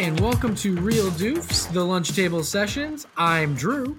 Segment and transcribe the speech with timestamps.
[0.00, 3.06] and welcome to Real Doofs, the lunch table sessions.
[3.18, 3.98] I'm Drew,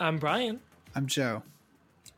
[0.00, 0.58] I'm Brian.
[0.92, 1.44] I'm Joe.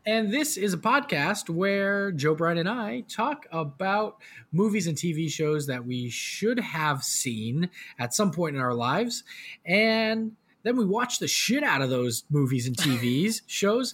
[0.03, 4.17] and this is a podcast where Joe, Brian, and I talk about
[4.51, 7.69] movies and TV shows that we should have seen
[7.99, 9.23] at some point in our lives,
[9.63, 10.31] and
[10.63, 13.93] then we watch the shit out of those movies and TVs shows,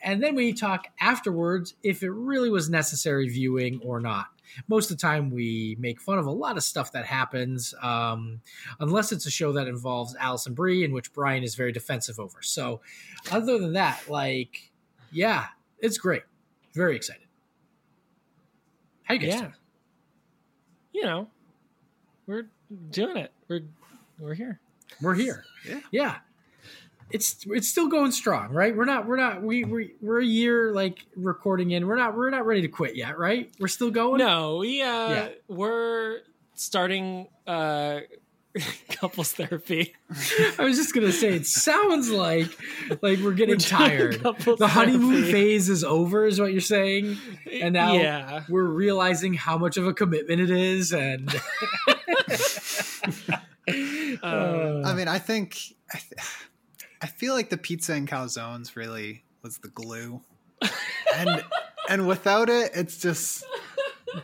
[0.00, 4.26] and then we talk afterwards if it really was necessary viewing or not.
[4.68, 8.40] Most of the time, we make fun of a lot of stuff that happens, um,
[8.80, 12.42] unless it's a show that involves Alison Brie, in which Brian is very defensive over.
[12.42, 12.80] So,
[13.30, 14.70] other than that, like,
[15.12, 15.46] yeah,
[15.78, 16.22] it's great.
[16.74, 17.26] Very excited.
[19.04, 19.40] How you guys Yeah.
[19.40, 19.54] doing?
[20.92, 21.30] You know,
[22.26, 22.48] we're
[22.90, 23.32] doing it.
[23.48, 23.60] We're
[24.18, 24.60] we're here.
[25.02, 25.44] We're here.
[25.68, 25.80] Yeah.
[25.90, 26.16] Yeah.
[27.10, 28.76] It's it's still going strong, right?
[28.76, 31.86] We're not we're not we we we're a year like recording in.
[31.86, 33.50] We're not we're not ready to quit yet, right?
[33.60, 34.18] We're still going.
[34.18, 35.28] No, we uh Yeah.
[35.48, 36.18] we're
[36.54, 38.00] starting uh
[38.88, 39.94] couples therapy.
[40.58, 42.48] I was just gonna say it sounds like
[43.02, 44.22] like we're getting We're tired.
[44.22, 45.32] The honeymoon therapy.
[45.32, 47.18] phase is over, is what you're saying,
[47.60, 48.44] and now yeah.
[48.48, 51.30] we're realizing how much of a commitment it is, and
[53.68, 53.72] Um,
[54.84, 55.56] I mean, I think
[55.92, 56.12] I, th-
[57.00, 60.22] I feel like the pizza and calzones really was the glue,
[61.14, 61.44] and
[61.88, 63.44] and without it, it's just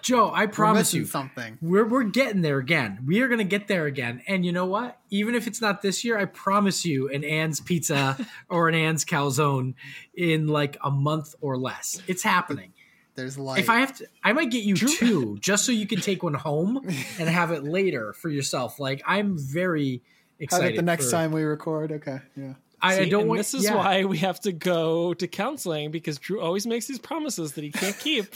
[0.01, 1.59] Joe, I promise you, something.
[1.61, 3.01] we're we're getting there again.
[3.07, 4.23] We are going to get there again.
[4.27, 4.99] And you know what?
[5.11, 8.17] Even if it's not this year, I promise you, an Ann's pizza
[8.49, 9.75] or an Ann's calzone
[10.15, 12.01] in like a month or less.
[12.07, 12.73] It's happening.
[13.15, 13.61] There's light.
[13.61, 16.35] If I have to, I might get you two just so you can take one
[16.49, 16.81] home
[17.19, 18.81] and have it later for yourself.
[18.81, 20.03] Like I'm very
[20.45, 20.73] excited.
[20.73, 21.93] it the next for- time we record.
[21.93, 22.55] Okay, yeah.
[22.85, 23.39] I, I don't want.
[23.39, 23.77] this is yeah.
[23.77, 27.71] why we have to go to counseling because Drew always makes these promises that he
[27.71, 28.27] can't keep.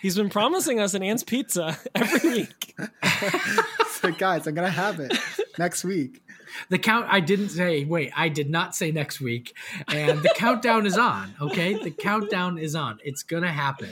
[0.00, 2.76] He's been promising us an Ann's pizza every week.
[4.00, 5.12] So guys, I'm gonna have it
[5.58, 6.22] next week.
[6.68, 7.06] the count.
[7.10, 7.84] I didn't say.
[7.84, 9.56] Wait, I did not say next week.
[9.88, 11.34] And the countdown is on.
[11.40, 13.00] Okay, the countdown is on.
[13.02, 13.90] It's gonna happen.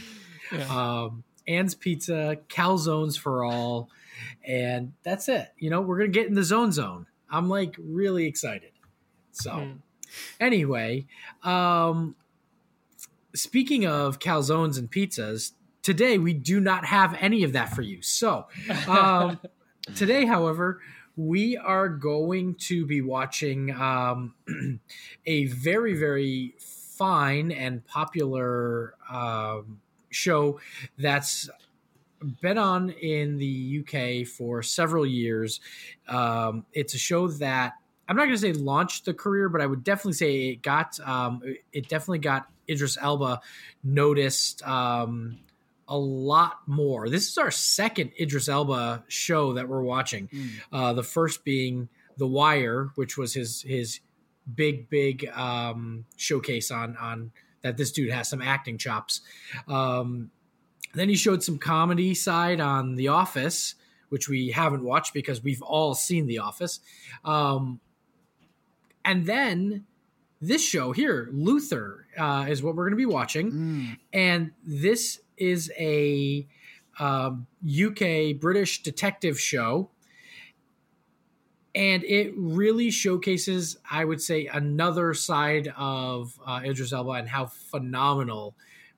[0.53, 0.67] Yeah.
[1.03, 3.89] um, Ann's Pizza, calzones for all,
[4.47, 5.49] and that's it.
[5.59, 7.07] You know, we're gonna get in the zone zone.
[7.35, 8.71] I'm like really excited.
[9.33, 9.79] So, Mm.
[10.39, 11.07] anyway,
[11.43, 12.15] um,
[13.35, 15.53] speaking of calzones and pizzas,
[15.83, 18.01] today we do not have any of that for you.
[18.03, 18.47] So,
[18.87, 19.41] um,
[19.97, 20.81] today, however,
[21.17, 24.35] we are going to be watching um,
[25.27, 29.81] a very, very fine and popular um,
[30.11, 30.61] show
[30.99, 31.51] that's
[32.41, 35.61] been on in the UK for several years.
[36.09, 37.75] Um, it's a show that
[38.09, 40.99] I'm not going to say launched the career, but I would definitely say it got
[41.01, 41.43] um,
[41.73, 43.41] it definitely got Idris Elba
[43.83, 45.39] noticed um,
[45.89, 47.09] a lot more.
[47.09, 50.29] This is our second Idris Elba show that we're watching.
[50.73, 54.01] Uh, the first being The Wire, which was his his
[54.55, 59.23] big big um, showcase on on that this dude has some acting chops.
[59.69, 60.31] Um,
[60.95, 63.75] then he showed some comedy side on The Office,
[64.09, 66.81] which we haven't watched because we've all seen The Office.
[67.25, 67.81] Um,
[69.05, 69.85] and then
[70.41, 73.53] this show here, Luther, uh, is what we're going to be watching.
[73.53, 73.99] Mm.
[74.13, 76.47] And this is a
[76.99, 79.91] um, UK British detective show.
[81.75, 87.47] And it really showcases, I would say, another side of uh, Idris Elba and how
[87.47, 88.55] phenomenal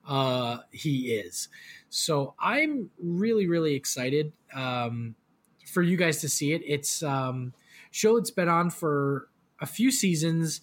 [0.07, 1.49] uh, he is.
[1.97, 5.15] So I'm really, really excited um,
[5.65, 6.61] for you guys to see it.
[6.63, 7.53] It's um,
[7.89, 10.61] show that's been on for a few seasons.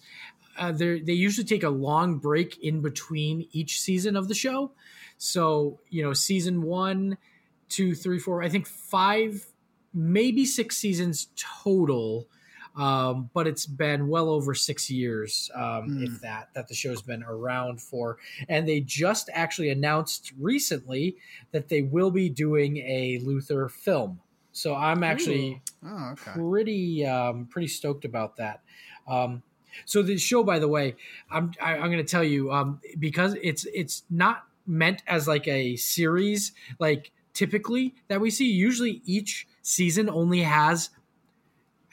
[0.57, 4.71] Uh, they they usually take a long break in between each season of the show.
[5.17, 7.17] So you know, season one,
[7.67, 8.41] two, three, four.
[8.41, 9.45] I think five,
[9.93, 12.29] maybe six seasons total.
[12.77, 17.23] Um, but it's been well over six years, um, if that, that the show's been
[17.23, 18.17] around for.
[18.49, 21.15] And they just actually announced recently
[21.51, 24.19] that they will be doing a Luther film.
[24.51, 26.31] So I'm actually Oh, okay.
[26.33, 28.61] pretty um, pretty stoked about that.
[29.07, 29.43] Um,
[29.85, 30.95] so the show, by the way,
[31.29, 35.47] I'm I, I'm going to tell you um, because it's it's not meant as like
[35.47, 38.49] a series like typically that we see.
[38.51, 40.89] Usually, each season only has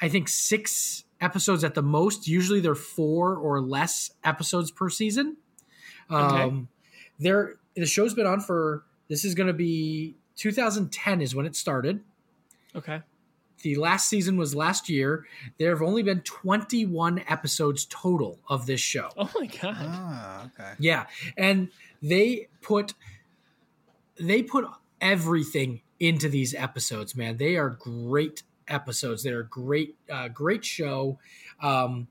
[0.02, 2.26] I think six episodes at the most.
[2.26, 5.36] Usually, they're four or less episodes per season.
[6.10, 6.42] Okay.
[6.42, 6.68] Um,
[7.20, 11.54] there, the show's been on for this is going to be 2010 is when it
[11.54, 12.00] started.
[12.74, 13.00] Okay.
[13.62, 15.24] The last season was last year.
[15.56, 19.08] There have only been 21 episodes total of this show.
[19.16, 19.76] Oh my god.
[19.78, 20.72] Ah, okay.
[20.80, 21.06] Yeah,
[21.36, 21.68] and
[22.02, 22.94] they put
[24.18, 24.64] they put
[25.00, 27.36] everything into these episodes, man.
[27.36, 29.22] They are great episodes.
[29.22, 31.18] They're a great, uh, great show.
[31.60, 32.08] Um,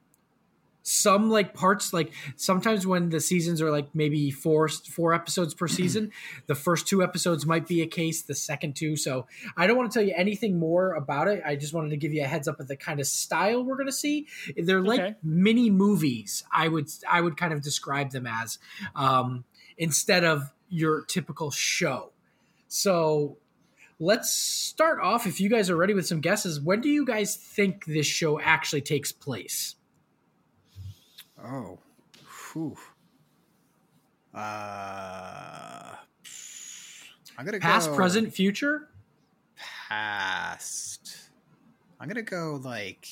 [0.84, 5.68] some like parts like sometimes when the seasons are like maybe four four episodes per
[5.68, 6.12] season
[6.48, 9.92] the first two episodes might be a case the second two so i don't want
[9.92, 12.48] to tell you anything more about it i just wanted to give you a heads
[12.48, 14.26] up of the kind of style we're going to see
[14.58, 15.16] they're like Okay.
[15.22, 18.58] mini movies i would i would kind of describe them as
[18.96, 19.44] um,
[19.78, 22.12] instead of your typical show
[22.68, 23.38] so
[24.04, 27.36] let's start off if you guys are ready with some guesses when do you guys
[27.36, 29.76] think this show actually takes place
[31.44, 31.80] Oh,
[32.54, 32.78] whew.
[34.34, 35.96] Uh,
[37.38, 38.90] I'm gonna past go present future
[39.90, 41.30] past.
[42.00, 43.08] I'm gonna go like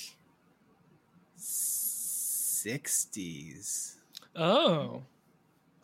[2.59, 3.97] sixties.
[4.35, 5.01] Oh,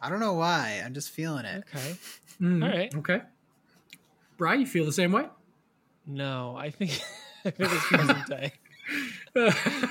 [0.01, 0.81] I don't know why.
[0.85, 1.63] I'm just feeling it.
[1.75, 1.95] okay.
[2.41, 2.93] Mm, All right.
[2.95, 3.21] Okay.
[4.37, 5.25] Brian, you feel the same way?
[6.05, 6.91] No, I think
[7.45, 8.53] I think it's present day.
[9.35, 9.87] okay.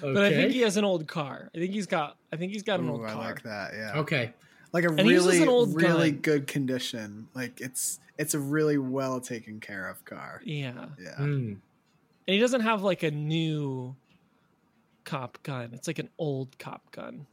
[0.00, 1.50] But I think he has an old car.
[1.54, 2.16] I think he's got.
[2.32, 3.10] I think he's got an Ooh, old car.
[3.10, 3.72] I like that.
[3.74, 4.00] Yeah.
[4.00, 4.32] okay.
[4.72, 6.20] Like a And really, an old really gun.
[6.20, 7.28] good condition.
[7.34, 10.40] Like it's it's a really well taken care of car.
[10.44, 11.14] Yeah, Yeah.
[11.18, 11.26] Mm.
[11.26, 11.58] and
[12.26, 13.94] he doesn't have like a new
[15.04, 15.70] cop gun.
[15.74, 17.26] It's like an old cop gun,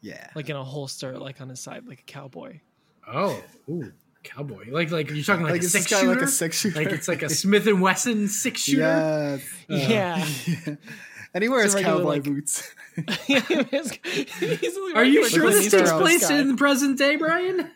[0.00, 0.28] Yeah.
[0.34, 2.60] like in a holster, like on his side, like a cowboy.
[3.06, 4.64] Oh, ooh, cowboy.
[4.70, 6.06] Like like you're talking like, Like a six shooter?
[6.06, 6.78] like a six shooter?
[6.78, 9.40] Like it's like a Smith and Wesson six shooter.
[9.68, 10.48] Yes.
[10.48, 10.74] yeah.
[11.34, 12.74] and he wears regular, cowboy like- boots.
[13.28, 16.38] Yeah, he's- he's Are you sure this takes place guy.
[16.38, 17.70] in the present day, Brian?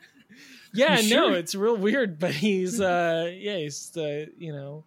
[0.75, 1.39] Yeah, You no, sure?
[1.39, 4.85] it's real weird, but he's uh yeah, he's the you know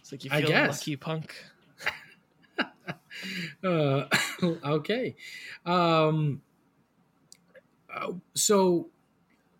[0.00, 0.80] it's like you I feel guess.
[0.80, 1.34] lucky punk.
[3.62, 4.04] Uh,
[4.64, 5.14] okay.
[5.66, 6.40] Um,
[7.94, 8.88] uh, so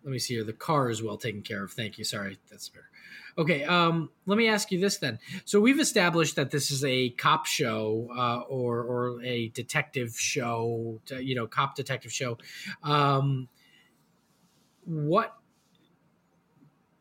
[0.03, 0.43] let me see here.
[0.43, 1.71] The car is well taken care of.
[1.71, 2.03] Thank you.
[2.03, 2.89] Sorry, that's fair.
[3.37, 3.63] Okay.
[3.63, 5.19] Um, let me ask you this then.
[5.45, 10.99] So we've established that this is a cop show, uh, or or a detective show.
[11.09, 12.37] You know, cop detective show.
[12.83, 13.47] Um,
[14.85, 15.35] what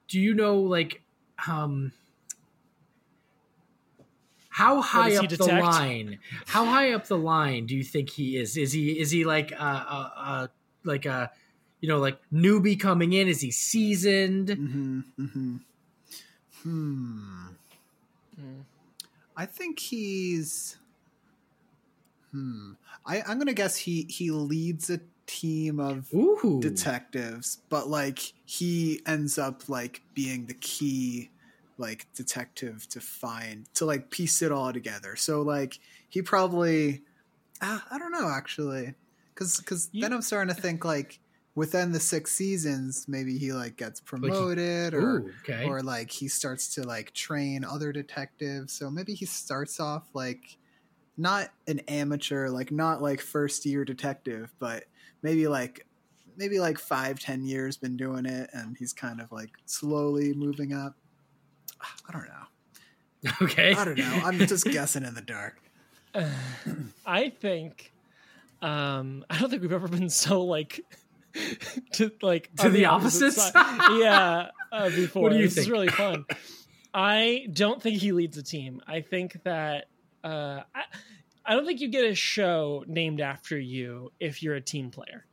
[0.09, 0.61] do you know?
[0.61, 1.03] Like,
[1.49, 1.93] um.
[4.53, 6.19] How high up the line?
[6.47, 8.59] How high up the line do you think he is?
[8.59, 10.51] Is he is he like a, a, a
[10.85, 11.31] like a
[11.81, 13.29] you know like newbie coming in?
[13.29, 14.51] Is he seasoned?
[14.51, 15.57] hmm hmm
[16.63, 17.49] Hmm.
[18.39, 18.65] Mm.
[19.37, 20.77] I think he's.
[22.33, 22.73] Hmm.
[23.07, 29.01] I, I'm gonna guess he he leads a team of Ooh, detectives, but like he
[29.07, 31.31] ends up like being the key
[31.79, 35.17] like detective to find to like piece it all together.
[35.17, 35.79] So like
[36.09, 37.03] he probably
[37.63, 38.95] uh, I don't know actually
[39.35, 41.21] cuz cuz then I'm starting to think like
[41.61, 45.67] within the 6 seasons maybe he like gets promoted or Ooh, okay.
[45.67, 48.73] or like he starts to like train other detectives.
[48.73, 50.57] So maybe he starts off like
[51.19, 54.85] not an amateur, like not like first year detective, but
[55.21, 55.87] maybe like
[56.35, 60.73] maybe like five, ten years been doing it, and he's kind of like slowly moving
[60.73, 60.97] up.
[62.09, 63.33] I don't know.
[63.43, 63.75] okay.
[63.75, 64.23] I don't know.
[64.25, 65.61] I'm just guessing in the dark.
[67.05, 67.93] I think
[68.63, 70.81] um I don't think we've ever been so like
[71.93, 73.53] to like To the opposite side.
[73.99, 75.23] yeah, uh, before.
[75.25, 76.25] What do you this is really fun.
[76.93, 78.81] I don't think he leads a team.
[78.87, 79.87] I think that
[80.25, 80.83] uh I,
[81.45, 85.25] I don't think you get a show named after you if you're a team player.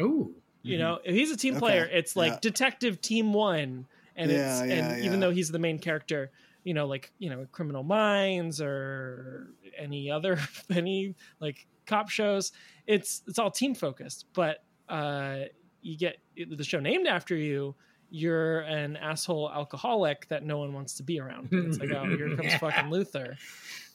[0.00, 0.34] Ooh.
[0.64, 2.38] You know, if he's a team Okay, player, it's like yeah.
[2.40, 5.04] detective team one, and Yeah, it's yeah, and yeah.
[5.06, 6.30] even though he's the main character,
[6.62, 10.38] you know, like you know, Criminal Minds or any other
[10.70, 12.52] any like cop shows,
[12.86, 14.26] it's it's all team focused.
[14.34, 15.44] But uh,
[15.80, 17.74] you get the show named after you.
[18.10, 21.48] You're an asshole alcoholic that no one wants to be around.
[21.50, 23.36] It's like, oh, here comes fucking Luther.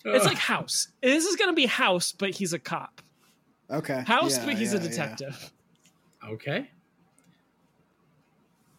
[0.03, 0.87] It's like House.
[1.03, 3.01] This is gonna be House, but he's a cop.
[3.69, 4.01] Okay.
[4.07, 4.89] House, yeah, but he's yeah, a yeah.
[4.89, 5.51] detective.
[6.27, 6.69] Okay.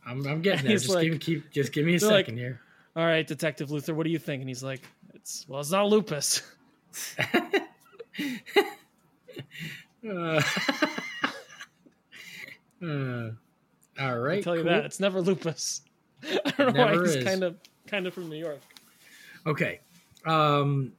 [0.05, 0.73] I'm, I'm getting there.
[0.73, 2.61] He's Just, like- give, keep, just give me a they're like- second here.
[2.97, 4.41] all right, Detective Luther, what do you think?
[4.41, 4.81] And he's like,
[5.15, 6.43] it's well, it's not lupus.
[10.09, 10.41] Uh,
[12.83, 13.31] uh,
[14.01, 14.39] all right.
[14.39, 14.73] I tell you cool.
[14.73, 15.83] that it's never lupus.
[16.23, 17.25] I don't know Never why he's is.
[17.25, 17.57] kind of
[17.87, 18.61] kind of from New York.
[19.47, 19.81] Okay.
[20.25, 20.93] Um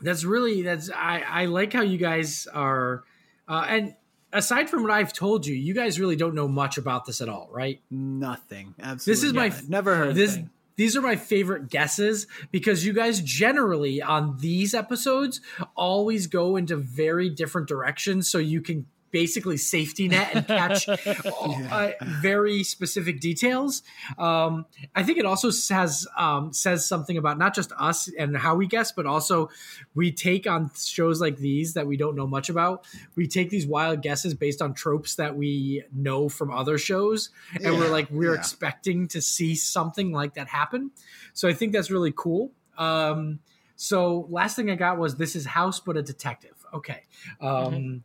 [0.00, 3.02] that's really that's I I like how you guys are
[3.48, 3.94] uh and
[4.32, 7.28] aside from what I've told you, you guys really don't know much about this at
[7.28, 7.80] all, right?
[7.90, 8.74] Nothing.
[8.80, 9.12] Absolutely.
[9.12, 9.70] This is my nothing.
[9.70, 10.50] never heard this thing.
[10.76, 15.40] these are my favorite guesses because you guys generally on these episodes
[15.74, 20.88] always go into very different directions so you can basically safety net and catch
[21.70, 23.82] uh, very specific details.
[24.18, 28.54] Um, I think it also says um, says something about not just us and how
[28.54, 29.50] we guess, but also
[29.94, 32.84] we take on shows like these that we don't know much about.
[33.14, 37.30] We take these wild guesses based on tropes that we know from other shows,
[37.62, 38.40] and we're like we're yeah.
[38.40, 40.90] expecting to see something like that happen.
[41.32, 42.52] So I think that's really cool.
[42.78, 43.40] Um,
[43.76, 46.64] so last thing I got was this is House, but a detective.
[46.72, 47.02] Okay.
[47.40, 47.96] Um, Mm-hmm.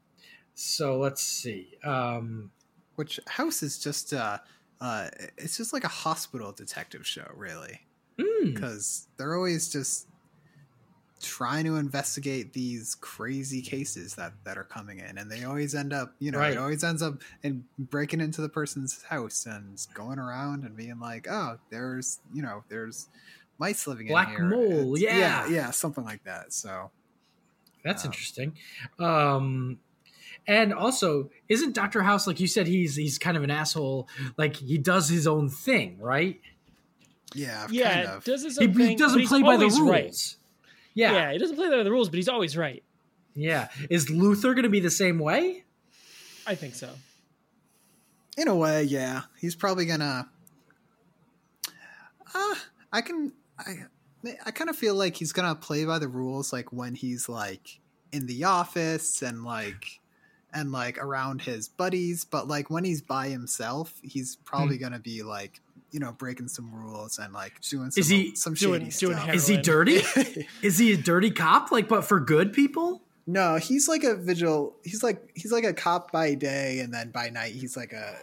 [0.56, 1.78] So let's see.
[1.84, 2.52] Um,
[2.96, 4.40] Which House is just uh,
[4.80, 7.82] uh, it's just like a hospital detective show, really,
[8.20, 10.08] mm, because they're always just
[11.22, 15.94] trying to investigate these crazy cases that that are coming in, and they always end
[15.94, 16.54] up, you know, Right.
[16.54, 21.00] it always ends up in breaking into the person's house and going around and being
[21.00, 23.08] like, oh, there's, you know, there's
[23.60, 24.46] mice living Black in here.
[24.46, 25.18] mole, yeah.
[25.18, 26.54] yeah, yeah, something like that.
[26.54, 26.90] So
[27.84, 28.58] that's Um, interesting.
[28.98, 29.80] Um,
[30.48, 32.68] and also, isn't Doctor House like you said?
[32.68, 34.08] He's he's kind of an asshole.
[34.38, 36.40] Like he does his own thing, right?
[37.34, 38.24] yeah, yeah, kind of.
[38.26, 39.80] does his He, own he thing, but doesn't play by the rules.
[39.82, 40.36] right.
[40.94, 41.18] Yeah, Yeah.
[41.20, 42.84] yeah, he doesn't play by the rules, but he's always right.
[43.36, 45.64] Yeah, is Luther going to be the same way?
[46.46, 46.90] I think so.
[48.38, 49.22] In a way, yeah.
[49.40, 50.30] He's probably gonna.
[52.34, 52.56] Uh,
[52.92, 53.34] I can.
[53.60, 53.86] I.
[54.46, 57.80] I kind of feel like he's gonna play by the rules, like when he's like
[58.12, 60.00] in the office and like
[60.54, 62.26] and like around his buddies.
[62.26, 64.84] But like when he's by himself, he's probably Hmm.
[64.84, 65.60] gonna be like
[65.92, 69.14] you know breaking some rules and like doing some Is he some doing- shady doing
[69.16, 69.26] stuff.
[69.26, 69.36] heroin?
[69.36, 70.02] Is he dirty?
[70.62, 71.72] Is he a dirty cop?
[71.72, 73.02] Like, but for good people?
[73.28, 74.76] no, he's like a vigil.
[74.84, 78.16] He's like he's like a cop by day, and then by night he's like a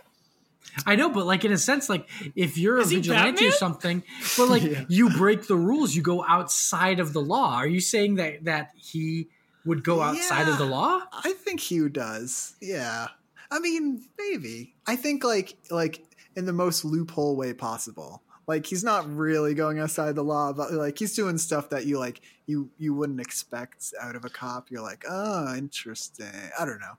[0.87, 3.53] I know, but like in a sense, like if you're Is a he vigilante or
[3.53, 4.03] something,
[4.37, 4.85] but like Yeah.
[4.89, 7.55] you break the rules, you go outside of the law.
[7.57, 9.29] Are you saying that that he
[9.65, 11.03] would go outside of the law?
[11.13, 12.57] I think Hugh does.
[12.61, 13.09] Yeah.
[13.51, 14.75] I mean, maybe.
[14.87, 16.05] I think like like
[16.37, 18.23] in the most loophole way possible.
[18.47, 21.99] Like he's not really going outside the law, but like he's doing stuff that you
[21.99, 24.71] like you you wouldn't expect out of a cop.
[24.71, 26.27] You're like, oh, interesting.
[26.59, 26.97] I don't know.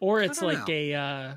[0.00, 0.74] Or it's like know.
[0.74, 1.34] a uh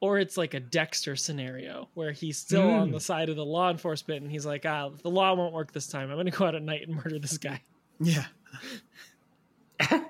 [0.00, 2.92] or it's like a Dexter scenario where he's still on Mm.
[2.94, 5.86] the side of the law enforcement and he's like, ah, the law won't work this
[5.86, 6.10] time.
[6.10, 7.62] I'm gonna go out at night and murder this guy.
[8.00, 8.24] Yeah.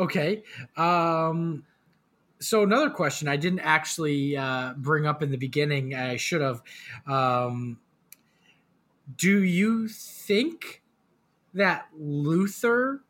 [0.00, 0.42] Okay.
[0.76, 1.64] Um,
[2.40, 5.94] so another question I didn't actually uh, bring up in the beginning.
[5.94, 6.60] I should have.
[7.06, 7.78] Um,
[9.16, 10.82] do you think
[11.54, 13.02] that Luther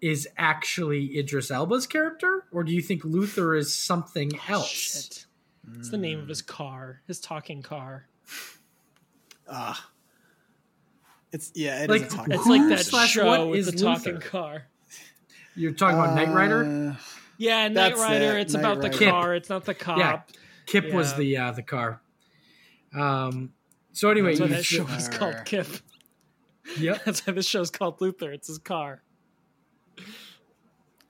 [0.00, 4.64] is actually Idris Elba's character, or do you think Luther is something else?
[4.64, 5.26] Oh, Shit.
[5.78, 8.06] It's the name of his car, his talking car.
[9.50, 9.90] Ah.
[11.32, 13.58] it's yeah, it is Like, a talking It's Who like that slash show what with
[13.60, 14.28] is the talking Luther?
[14.28, 14.66] car.
[15.56, 16.64] You're talking about Knight Rider.
[16.64, 16.96] Uh,
[17.38, 18.38] Yeah, Knight Rider.
[18.38, 19.10] it, It's Knight about the Rider.
[19.10, 19.34] car.
[19.34, 19.98] It's not the cop.
[19.98, 20.20] Yeah.
[20.66, 22.00] KITT was the uh, the car.
[22.94, 23.52] Um.
[23.92, 25.82] So anyway, That's why you- that show is called KITT.
[26.78, 27.02] yep.
[27.04, 28.32] That's why this show's called Luther.
[28.32, 29.02] It's his car.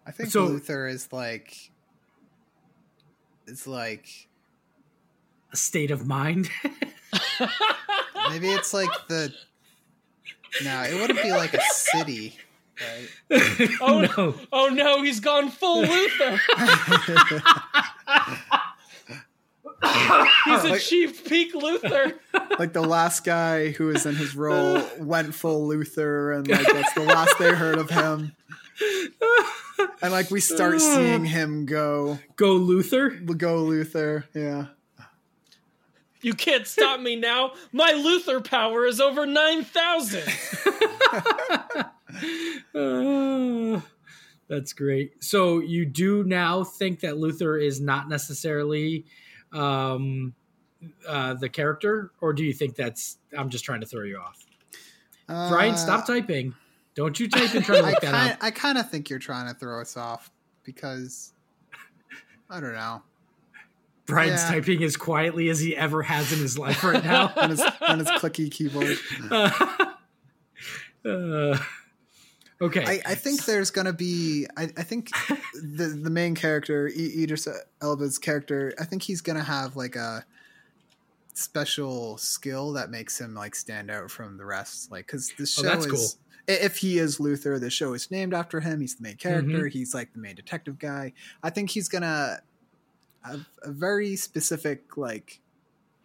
[0.06, 1.56] I think So- Luther is like
[3.46, 4.08] it's like
[5.52, 6.50] A state of mind.
[8.30, 9.32] maybe it's like the
[10.64, 12.36] no, it wouldn't be like a city,
[12.80, 13.08] right?
[13.80, 14.34] Oh, no.
[14.52, 16.40] Oh no, he's gone full Luther.
[20.46, 22.14] He's Like- achieved peak Luther.
[22.58, 26.92] like the last guy who was in his role went full Luther, and like that's
[26.94, 28.32] the last they heard of him.
[30.00, 33.10] And like we start seeing him go Go Luther.
[33.10, 34.66] go Luther, yeah.
[36.24, 37.52] You can't stop me now.
[37.70, 40.22] My Luther power is over 9,000.
[42.74, 43.80] Uh,
[44.48, 45.22] that's great.
[45.22, 49.04] So you do now think that Luther is not necessarily
[49.52, 50.34] um,
[51.06, 53.18] uh, the character, or do you think that's?
[53.36, 54.46] I'm just trying to throw you off.
[55.26, 56.54] Brian, Uh, stop typing.
[56.94, 58.38] Don't you type and try to I look that kind up.
[58.40, 60.30] I kind of think you're trying to throw us off
[60.62, 61.32] because
[62.48, 63.02] I don't know.
[64.06, 64.50] Brian's yeah.
[64.50, 67.32] typing as quietly as he ever has in his life right now.
[67.36, 68.96] On his on his clicky keyboard.
[71.06, 71.58] Uh,
[72.62, 72.82] okay.
[72.82, 74.46] I, I think there's gonna be.
[74.56, 75.10] I, I think
[75.52, 77.46] the the main character, Idris
[77.82, 78.72] Elba's character.
[78.80, 80.24] I think he's gonna have like a
[81.34, 84.90] special skill that makes him like stand out from the rest.
[84.90, 85.92] Like because the show Oh, that's is.
[85.92, 86.20] cool.
[86.46, 88.80] If he is Luther, the show is named after him.
[88.80, 89.58] He's the main character.
[89.58, 89.78] Mm-hmm.
[89.78, 91.12] He's like the main detective guy.
[91.42, 92.38] I think he's gonna
[93.24, 95.40] have a very specific like.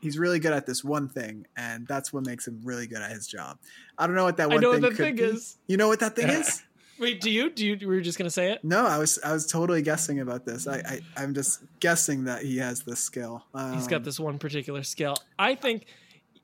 [0.02, 3.12] He's really good at this one thing, and that's what makes him really good at
[3.12, 3.58] his job.
[3.98, 5.24] I don't know what that I one know thing what that could thing be.
[5.24, 5.58] is.
[5.68, 6.64] You know what that thing is?
[7.00, 7.50] Wait, do you?
[7.50, 7.88] Do you?
[7.88, 8.64] Were you just gonna say it?
[8.64, 10.68] No, I was I was totally guessing about this.
[10.68, 13.44] I, I I'm just guessing that he has this skill.
[13.54, 15.16] Um, He's got this one particular skill.
[15.38, 15.86] I think.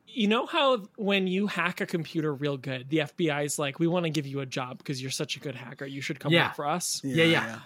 [0.07, 3.87] You know how when you hack a computer real good, the FBI is like, "We
[3.87, 5.85] want to give you a job because you're such a good hacker.
[5.85, 6.47] You should come Yeah.
[6.47, 7.59] work for us." Yeah, yeah.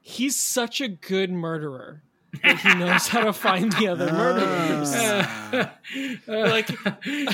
[0.00, 2.02] He's such a good murderer
[2.42, 4.92] that he knows how to find the other murderers.
[4.94, 5.72] Ah.
[6.26, 6.68] Like-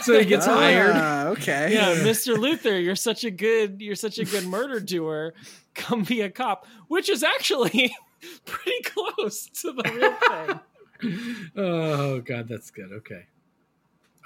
[0.03, 0.93] so he gets hired.
[0.95, 1.73] Ah, okay.
[1.73, 2.37] yeah, Mr.
[2.39, 5.33] Luther, you're such a good you're such a good murder doer.
[5.75, 7.95] Come be a cop, which is actually
[8.45, 10.61] pretty close to the real
[11.01, 11.51] thing.
[11.57, 12.93] Oh god, that's good.
[12.93, 13.27] Okay.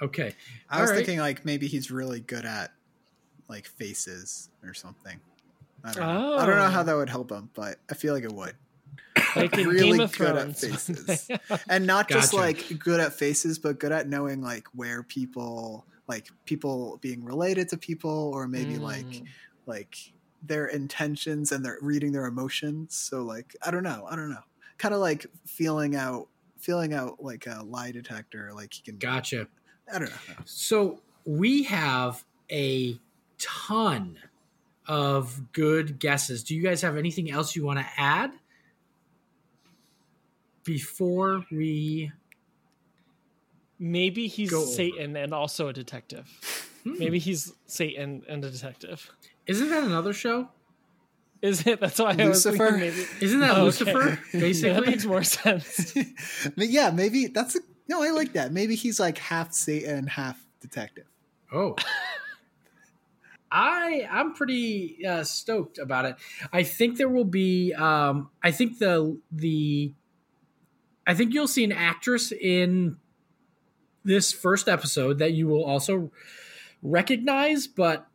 [0.01, 0.35] Okay.
[0.69, 1.05] I was All right.
[1.05, 2.71] thinking like maybe he's really good at
[3.47, 5.19] like faces or something.
[5.83, 6.37] I don't know.
[6.37, 6.69] I don't know Oh.
[6.69, 8.55] how that would help him, but I feel like it would.
[9.35, 11.29] Like in really Game of good at faces.
[11.69, 16.27] And not just like good at faces, but good at knowing like where people like
[16.45, 19.25] people being related to people or maybe like Mm.
[19.67, 19.95] like
[20.41, 22.95] their intentions and their reading their emotions.
[22.95, 24.43] So like I don't know, I don't know.
[24.77, 26.27] Kind of like feeling out
[26.57, 29.47] feeling out like a lie detector like he can Gotcha.
[29.93, 30.35] I don't know.
[30.45, 32.97] So we have a
[33.37, 34.17] ton
[34.87, 36.43] of good guesses.
[36.43, 38.31] Do you guys have anything else you want to add
[40.67, 42.11] before we?
[43.79, 44.65] Maybe he's Go.
[44.65, 46.27] Satan and also a detective.
[46.83, 46.99] Hmm.
[46.99, 49.09] Maybe he's Satan and a detective.
[49.47, 50.49] Isn't that another show?
[51.41, 51.79] Is it?
[51.79, 52.71] That's why I was Lucifer?
[52.71, 53.05] thinking maybe.
[53.21, 53.63] Isn't that Oh, okay.
[53.63, 54.09] Lucifer?
[54.09, 55.93] Yeah, that Basically, makes more sense.
[56.57, 58.03] but yeah, maybe that's a, no.
[58.03, 58.51] I like that.
[58.51, 61.05] Maybe he's like half Satan, half detective.
[61.53, 61.75] Oh.
[63.51, 66.15] I I'm pretty uh, stoked about it.
[66.51, 69.93] I think there will be um I think the the
[71.07, 72.97] I think you'll see an actress in
[74.03, 76.11] this first episode that you will also
[76.83, 78.07] recognize but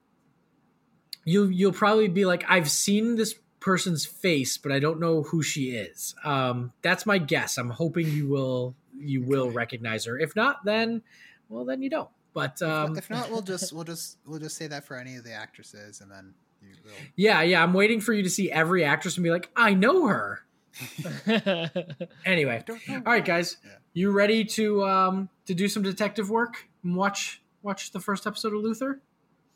[1.24, 5.42] you you'll probably be like I've seen this person's face but I don't know who
[5.42, 6.14] she is.
[6.24, 7.58] Um that's my guess.
[7.58, 10.18] I'm hoping you will you will recognize her.
[10.18, 11.02] If not then
[11.48, 12.08] well then you don't.
[12.34, 15.24] But um if not, we'll just we'll just we'll just say that for any of
[15.24, 16.92] the actresses, and then you will.
[17.16, 17.62] Yeah, yeah.
[17.62, 20.44] I'm waiting for you to see every actress and be like, I know her.
[22.24, 23.70] Anyway, all right, guys, Yeah.
[23.92, 28.54] you ready to um to do some detective work and watch watch the first episode
[28.54, 29.00] of Luther?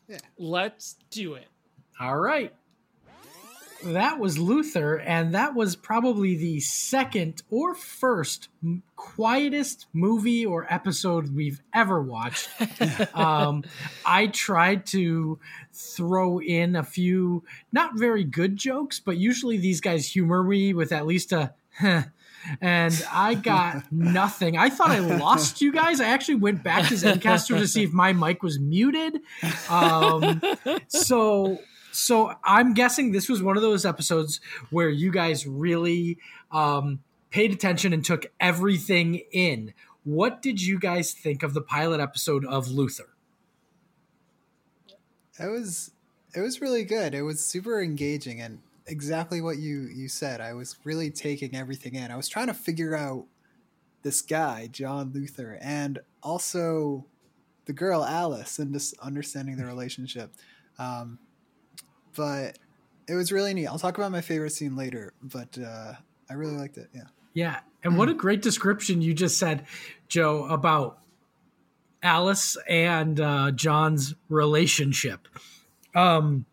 [0.07, 1.47] Yeah, Let's do it.
[1.99, 2.53] All right.
[3.83, 8.49] That was Luther, and that was probably the second or first
[8.95, 12.49] quietest movie or episode we've ever watched.
[13.15, 13.63] um,
[14.05, 15.39] I tried to
[15.71, 20.91] throw in a few not very good jokes, but usually these guys humor me with
[20.91, 22.03] at least a "Huh,"
[22.61, 24.57] and I got nothing.
[24.57, 26.01] I thought I lost you guys.
[26.01, 29.19] I actually went back to Zencastr to see if my mic was muted.
[29.69, 30.41] Um,
[30.87, 31.59] so
[31.97, 36.19] so I'm guessing this was one of those episodes where you guys really
[36.51, 36.99] um,
[37.31, 39.73] paid attention and took everything in.
[40.03, 43.09] What did you guys think of the pilot episode of Luther?
[45.39, 45.91] It was
[46.35, 47.13] it was really good.
[47.13, 50.39] It was super engaging and exactly what you you said.
[50.39, 52.11] I was really taking everything in.
[52.11, 53.25] I was trying to figure out
[54.03, 57.05] this guy, John Luther, and also
[57.65, 60.31] the girl Alice and just understanding the relationship.
[60.79, 61.19] Um,
[62.17, 62.57] but
[63.07, 63.67] it was really neat.
[63.67, 65.93] I'll talk about my favorite scene later, but uh,
[66.29, 66.89] I really liked it.
[66.93, 67.03] Yeah.
[67.33, 69.65] Yeah, and what a great description you just said,
[70.09, 70.97] Joe, about
[72.01, 75.27] Alice and uh, John's relationship.
[75.95, 76.45] Um,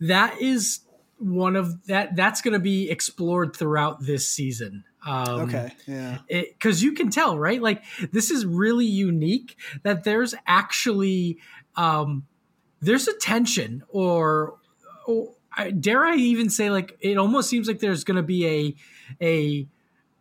[0.00, 0.80] that is
[1.18, 2.14] one of that.
[2.16, 4.84] That's going to be explored throughout this season.
[5.06, 5.72] Um, Okay.
[5.86, 6.18] Yeah.
[6.28, 11.38] because you can tell right like this is really unique that there's actually
[11.76, 12.26] um
[12.80, 14.58] there's a tension or, or I-
[15.80, 18.74] dare i even say like it almost seems like there's gonna be a
[19.24, 19.66] a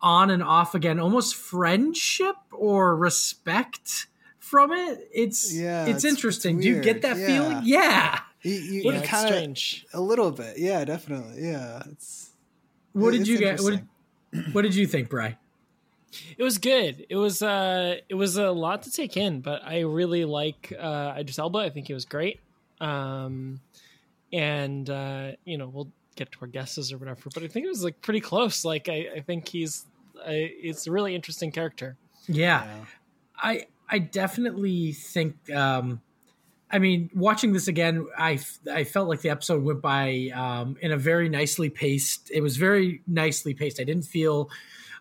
[0.01, 4.07] on and off again almost friendship or respect
[4.39, 7.27] from it it's Yeah, it's, it's- interesting it's do you get that Yeah.
[7.27, 9.85] feeling yeah You, you, Yeah, you it's kind of strange.
[9.93, 10.57] a little bit.
[10.59, 11.41] Yeah, definitely.
[11.43, 11.81] Yeah.
[11.91, 12.29] It's
[12.93, 13.71] what did it's you get what
[14.31, 15.37] did, what did you think bry
[16.37, 17.05] It was good.
[17.09, 21.15] It was uh it was a lot to take in, but I really like uh
[21.17, 21.59] Idris Elba.
[21.59, 22.39] I think he was great.
[22.79, 23.59] Um
[24.31, 27.69] and uh you know, we'll get to our guesses or whatever, but I think it
[27.69, 28.65] was like pretty close.
[28.65, 29.85] Like I, I think he's
[30.25, 31.95] I, it's a really interesting character.
[32.27, 32.65] yeah.
[32.65, 32.85] Yeah.
[33.37, 35.49] I I definitely think.
[35.51, 36.01] Um,
[36.69, 40.91] I mean, watching this again, I, I felt like the episode went by um, in
[40.91, 42.29] a very nicely paced.
[42.29, 43.79] It was very nicely paced.
[43.79, 44.49] I didn't feel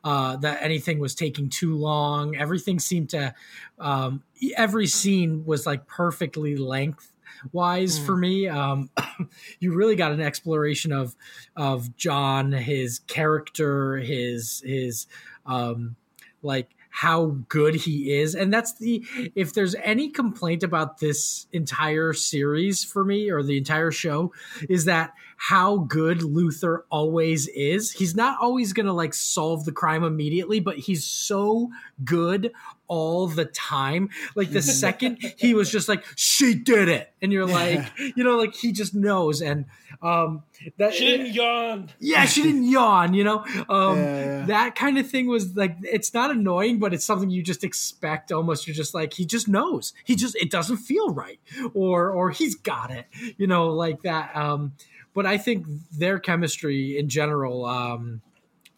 [0.04, 2.36] uh, that anything was taking too long.
[2.36, 3.34] Everything seemed to.
[3.80, 4.22] Um,
[4.56, 7.10] every scene was like perfectly length.
[7.52, 8.06] Wise Mm.
[8.06, 8.48] for me.
[8.48, 8.90] Um,
[9.60, 11.14] you really got an exploration of
[11.56, 15.06] of John, his character, his his
[15.44, 15.96] um,
[16.42, 22.14] like how good he is, and that's the if there's any complaint about this entire
[22.14, 24.32] series for me or the entire show
[24.70, 27.92] is that how good Luther always is.
[27.92, 31.68] He's not always going to like solve the crime immediately, but he's so
[32.02, 32.52] good
[32.88, 34.08] all the time.
[34.34, 37.12] Like the second he was just like, she did it.
[37.22, 39.40] And you're like, you know, like he just knows.
[39.42, 39.64] And
[40.02, 40.42] um
[40.78, 41.90] that She didn't yawn.
[42.00, 43.44] yeah, she didn't yawn, you know?
[43.68, 44.46] Um Yeah, yeah.
[44.46, 48.30] that kind of thing was like it's not annoying, but it's something you just expect
[48.32, 48.66] almost.
[48.66, 49.92] You're just like, he just knows.
[50.04, 51.40] He just it doesn't feel right.
[51.74, 53.06] Or or he's got it,
[53.38, 54.34] you know, like that.
[54.36, 54.72] Um
[55.14, 58.20] but I think their chemistry in general, um,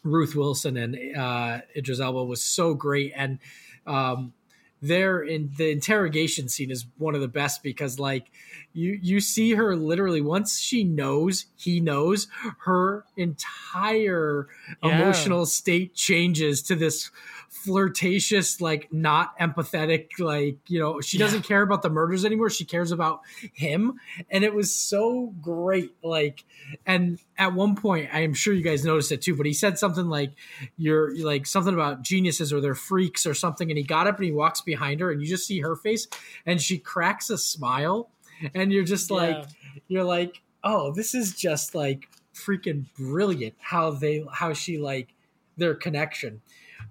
[0.03, 3.39] Ruth Wilson and uh, Idris Elba was so great, and
[3.85, 4.33] um,
[4.81, 8.27] there in the interrogation scene is one of the best because like
[8.73, 12.27] you you see her literally once she knows he knows
[12.59, 14.47] her entire
[14.83, 14.91] Yeah.
[14.91, 17.11] emotional state changes to this
[17.49, 22.49] flirtatious like not empathetic like you know she doesn't care about the murders anymore.
[22.49, 23.21] She cares about
[23.53, 23.99] him.
[24.29, 26.45] And it was so great like
[26.85, 29.77] and at one point i am sure you guys noticed it too but he said
[29.79, 30.31] something like
[30.77, 34.25] you're like something about geniuses or they're freaks or something and he got up and
[34.25, 36.07] he walks behind her and you just see her face
[36.45, 38.09] and she cracks a smile
[38.53, 39.45] and you're just like Yeah.
[39.87, 45.13] you're like oh this is just like freaking brilliant how they how she like
[45.57, 46.41] their connection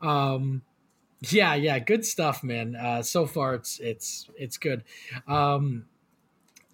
[0.03, 0.63] um
[1.21, 2.77] yeah yeah good stuff man.
[2.77, 4.85] Uh so far it's it's it's good.
[5.27, 5.87] Um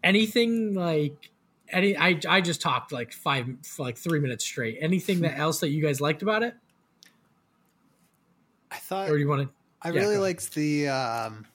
[0.03, 1.31] anything like
[1.71, 4.79] any i i just talked like five like three minutes straight.
[4.81, 6.55] Anything that else that you guys liked about it?
[8.71, 11.47] I thought or do you want to I Yeah, really liked the um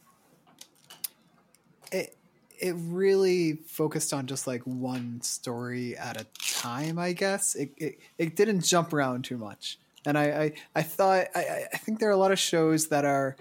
[1.92, 2.16] it
[2.60, 7.56] it really focused on just like one story at a time, I guess.
[7.56, 9.80] It it, it didn't jump around too much.
[10.06, 13.06] And I, I, I thought I, I- think there are a lot of shows that
[13.06, 13.36] are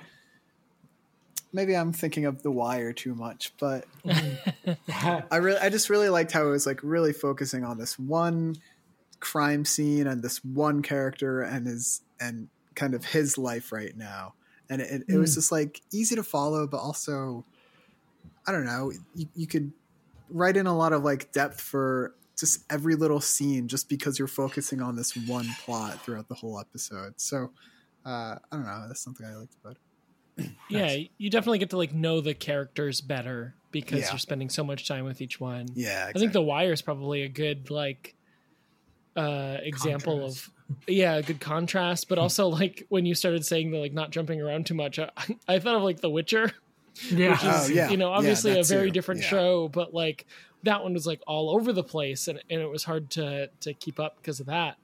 [1.53, 3.87] maybe I'm thinking of The Wire too much, but
[5.31, 8.57] I really I just really liked how it was like really focusing on this one
[9.21, 14.35] crime scene and this one character and his and kind of his life right now.
[14.71, 15.39] And it, it was hmm.
[15.39, 17.45] just like easy to follow, but also
[18.47, 19.73] I don't know, you, you could
[20.31, 24.29] write in a lot of like depth for just every little scene just because you're
[24.29, 27.15] focusing on this one plot throughout the whole episode.
[27.21, 27.51] So
[28.07, 29.77] uh, I don't know, that's something I liked about
[30.39, 30.51] it.
[30.71, 34.11] yeah you definitely get to like know the characters better because Yeah.
[34.13, 37.23] you're spending so much time with each one Yeah, i think the wire is probably
[37.25, 38.15] a good like
[39.17, 40.47] uh example Contrast.
[40.47, 40.53] of
[40.87, 44.41] yeah a good contrast but also like when you started saying the like not jumping
[44.41, 45.11] around too much i,
[45.49, 46.53] I thought of like the witcher
[47.11, 47.91] yeah which is Oh, yeah.
[47.91, 48.93] you know obviously that a very too.
[48.93, 49.29] different Yeah.
[49.29, 50.27] show but like
[50.65, 53.73] that one was like all over the place and, and it was hard to to
[53.75, 54.77] keep up because of that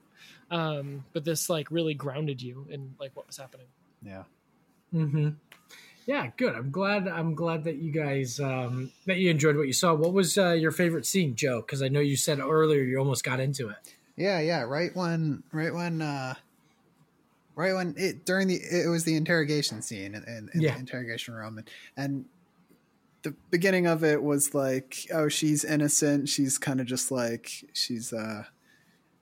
[0.50, 3.66] um but this like really grounded you in like what was happening
[4.02, 4.24] Yeah.
[4.94, 5.30] Mm-hmm.
[6.06, 6.54] Yeah, good.
[6.54, 7.08] I'm glad.
[7.08, 9.94] I'm glad that you guys um, that you enjoyed what you saw.
[9.94, 11.62] What was uh, your favorite scene, Joe?
[11.62, 13.76] Because I know you said earlier you almost got into it.
[14.14, 14.60] Yeah, yeah.
[14.60, 16.34] Right when, right when, uh,
[17.56, 20.74] right when it during the it was the interrogation scene in, in, in Yeah.
[20.74, 22.24] the interrogation room, and, and
[23.24, 26.28] the beginning of it was like, oh, she's innocent.
[26.28, 28.44] She's kind of just like she's uh,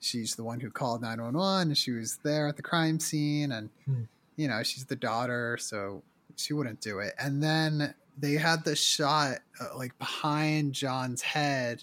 [0.00, 3.00] she's the one who called nine one one, and she was there at the crime
[3.00, 4.02] scene, and Hmm.
[4.36, 6.02] you know she's the daughter, so
[6.36, 7.14] she wouldn't do it.
[7.18, 11.82] And then they had the shot uh, like behind John's head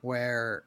[0.00, 0.64] where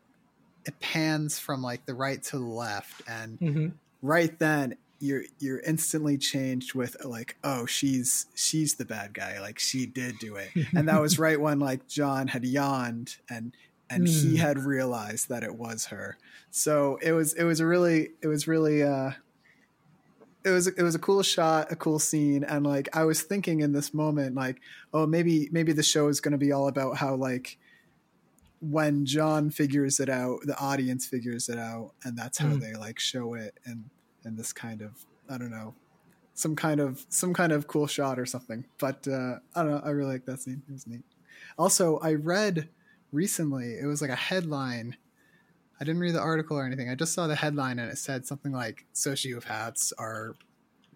[0.66, 3.68] it pans from like the right to the left and Mm-hmm.
[4.02, 9.40] right then you're you're instantly changed with like oh she's she's the bad guy.
[9.42, 10.50] Like she did do it.
[10.76, 13.54] And that was right when like john had yawned and
[13.90, 14.38] and he Mm.
[14.38, 16.18] had realized that it was her.
[16.52, 19.12] So it was it was a really it was really uh
[20.46, 22.44] it was it was a cool shot a cool scene.
[22.44, 24.62] And like i was thinking in this moment like
[24.94, 27.58] oh maybe maybe the show is going to be all about how like
[28.62, 32.62] when john figures it out the audience figures it out and that's how Mm.
[32.62, 33.60] they like show it.
[33.66, 33.90] And
[34.26, 35.74] and this kind of i don't know
[36.36, 38.66] some kind of some kind of cool shot or something.
[38.80, 40.64] But uh i don't know i really like that scene.
[40.68, 41.04] It was neat.
[41.58, 42.70] Also i read
[43.12, 44.98] recently it was like a headline.
[45.80, 46.90] I didn't read the article or anything.
[46.90, 50.34] I just saw the headline and it said something like sociopaths are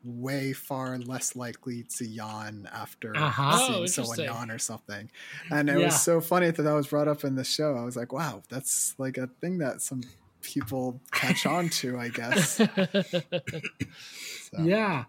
[0.03, 3.49] way far less likely to yawn after Uh-huh.
[3.53, 5.09] Oh, seeing someone yawn or something.
[5.51, 5.85] And it Yeah.
[5.85, 7.75] was so funny that that was brought up in the show.
[7.75, 10.01] I was like wow that's like a thing that some
[10.47, 12.67] people catch on to i guess so,
[14.59, 15.05] Yeah,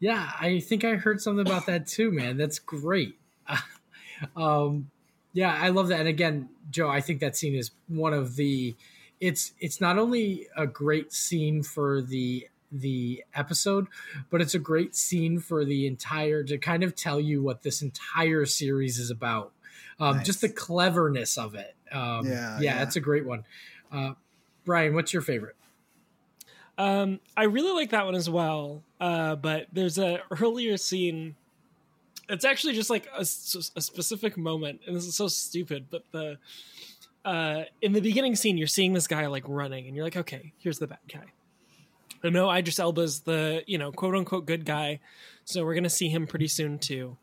[0.00, 0.30] yeah.
[0.38, 2.36] I think I heard something about that too, man.
[2.36, 3.18] That's great.
[4.36, 4.90] um,
[5.32, 6.00] yeah, I love that.
[6.00, 8.76] And again, Joe, I think that scene is one of the.
[9.20, 13.86] It's it's not only a great scene for the the episode,
[14.30, 17.80] but it's a great scene for the entire to kind of tell you what this
[17.82, 19.52] entire series is about.
[20.00, 20.26] Um, Nice.
[20.26, 21.74] Just the cleverness of it.
[21.92, 22.82] Um, Yeah, yeah, yeah.
[22.82, 23.44] it's a great one.
[23.92, 24.14] Uh,
[24.64, 25.56] Brian, what's your favorite?
[26.78, 28.82] Um, I really like that one as well.
[29.00, 31.36] Uh, but there's a earlier scene.
[32.28, 35.86] It's actually just like a specific moment, and this is so stupid.
[35.90, 36.38] But the
[37.24, 40.52] uh, in the beginning scene, you're seeing this guy like running, and you're like, okay,
[40.58, 41.24] here's the bad guy.
[42.24, 45.00] I know Idris Elba's the you know quote unquote good guy,
[45.44, 47.16] so we're gonna see him pretty soon too.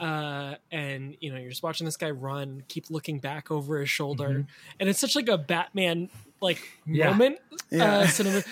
[0.00, 3.90] Uh, and you know you're just watching this guy run, keep looking back over his
[3.90, 4.46] shoulder,
[4.80, 6.08] and it's such like a Batman
[6.40, 7.10] like Yeah.
[7.10, 7.38] moment
[7.70, 7.98] Yeah.
[7.98, 8.42] uh, cinema,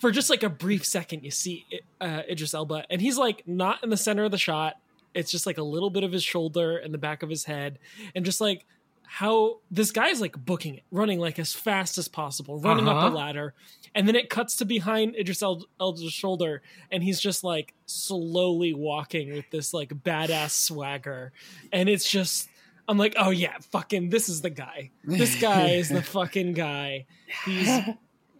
[0.00, 1.66] for just like a brief second, you see
[2.00, 4.74] uh, Idris Elba, and he's like not in the center of the shot.
[5.14, 7.78] It's just like a little bit of his shoulder and the back of his head,
[8.14, 8.64] and just like
[9.10, 13.08] how this guy's like booking it, running like as fast as possible, running up Uh-huh.
[13.08, 13.54] the ladder,
[13.94, 16.60] and then it cuts to behind Idris El- Elba's shoulder,
[16.92, 21.32] and he's just like slowly walking with this like badass swagger,
[21.72, 22.48] and it's just.
[22.88, 24.90] I'm like, oh yeah, fucking, this is the guy.
[25.04, 27.06] This guy is the fucking guy.
[27.44, 27.68] He's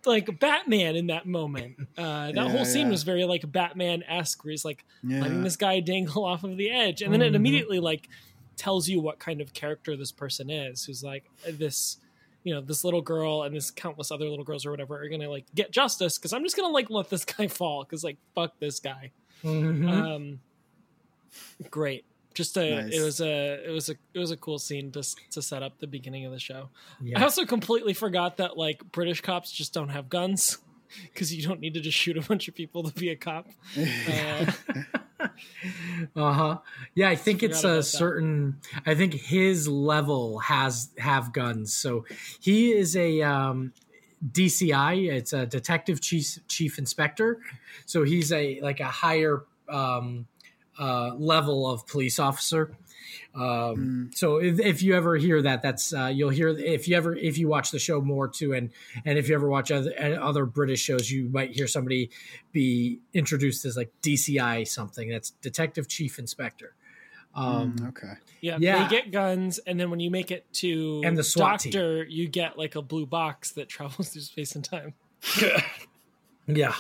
[0.07, 1.77] like Batman in that moment.
[1.99, 2.91] Uh, that Yeah, whole scene yeah.
[2.93, 5.21] was very like Batman esque, where he's like Yeah.
[5.21, 7.37] letting this guy dangle off of the edge, and then it Mhm.
[7.37, 8.09] immediately like
[8.57, 11.99] tells you what kind of character this person is, who's like this.
[12.45, 15.29] You know, this little girl and this countless other little girls or whatever are gonna
[15.29, 18.59] like get justice because I'm just gonna like let this guy fall because like fuck
[18.59, 19.11] this guy.
[19.45, 19.87] Mhm.
[19.91, 20.41] Um,
[21.71, 22.05] great.
[22.35, 22.95] Just a, Nice.
[22.95, 25.79] it was a, it was a, it was a cool scene to to set up
[25.79, 26.69] the beginning of the show.
[27.17, 30.59] I also completely forgot that like British cops just don't have guns
[31.13, 33.49] because you don't need to just shoot a bunch of people to be a cop.
[33.77, 34.53] Uh,
[36.15, 36.59] Uh huh.
[36.95, 37.83] Yeah, I think it's a that.
[37.83, 38.59] certain.
[38.87, 41.75] I think his level has have guns.
[41.75, 42.05] So
[42.41, 43.73] he is a um,
[44.25, 45.11] DCI.
[45.13, 47.41] It's a detective chief chief inspector.
[47.87, 50.27] So he's a like a higher um,
[50.79, 52.77] uh, level of police officer.
[53.35, 54.15] Um, Mm.
[54.17, 57.39] So if, if you ever hear that, that's uh, you'll hear if you ever if
[57.39, 58.71] you watch the show more too, and
[59.05, 62.11] and if you ever watch other other British shows, you might hear somebody
[62.53, 65.09] be introduced as like DCI something.
[65.11, 66.75] That's Detective Chief Inspector.
[67.35, 68.13] Um, Mm, okay.
[68.41, 68.83] yeah, Yeah.
[68.85, 71.73] they get guns, and then when you make it to And the SWAT team.
[71.73, 74.95] doctor, you get like a blue box that travels through space and time.
[76.47, 76.73] Yeah,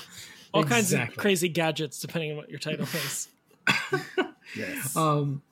[0.54, 3.28] All kinds of crazy gadgets, depending on what your title is.
[4.57, 4.96] Yes.
[4.96, 5.42] um,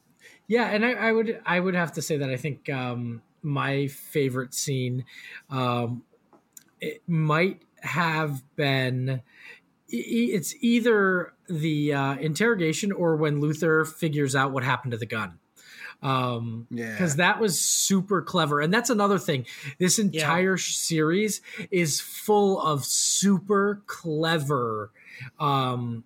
[0.49, 3.89] yeah, and I, I would I would have to say that I think um, my
[3.89, 5.05] favorite scene
[5.51, 6.03] um,
[6.81, 9.23] it might have been
[9.89, 15.39] it's either the uh, interrogation or when Luther figures out what happened to the gun.
[16.03, 16.93] Um, yeah.
[16.93, 19.47] because that was super clever and that's another thing
[19.79, 24.91] this entire sh series is full of super clever
[25.41, 26.05] um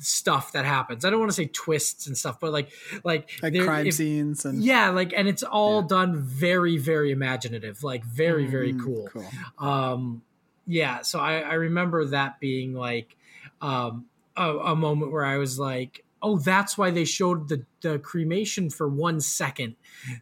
[0.00, 2.70] stuff that happens i don't want to say twists and stuff but like
[3.04, 5.86] like, like crime if- scenes and yeah like and it's all Yeah.
[5.88, 9.24] done very very imaginative like very very Mm, cool Cool.
[9.58, 10.22] um
[10.66, 13.16] yeah so i i remember that being like
[13.62, 17.98] um a, a moment where i was like oh that's why they showed the the
[17.98, 19.76] cremation for one second.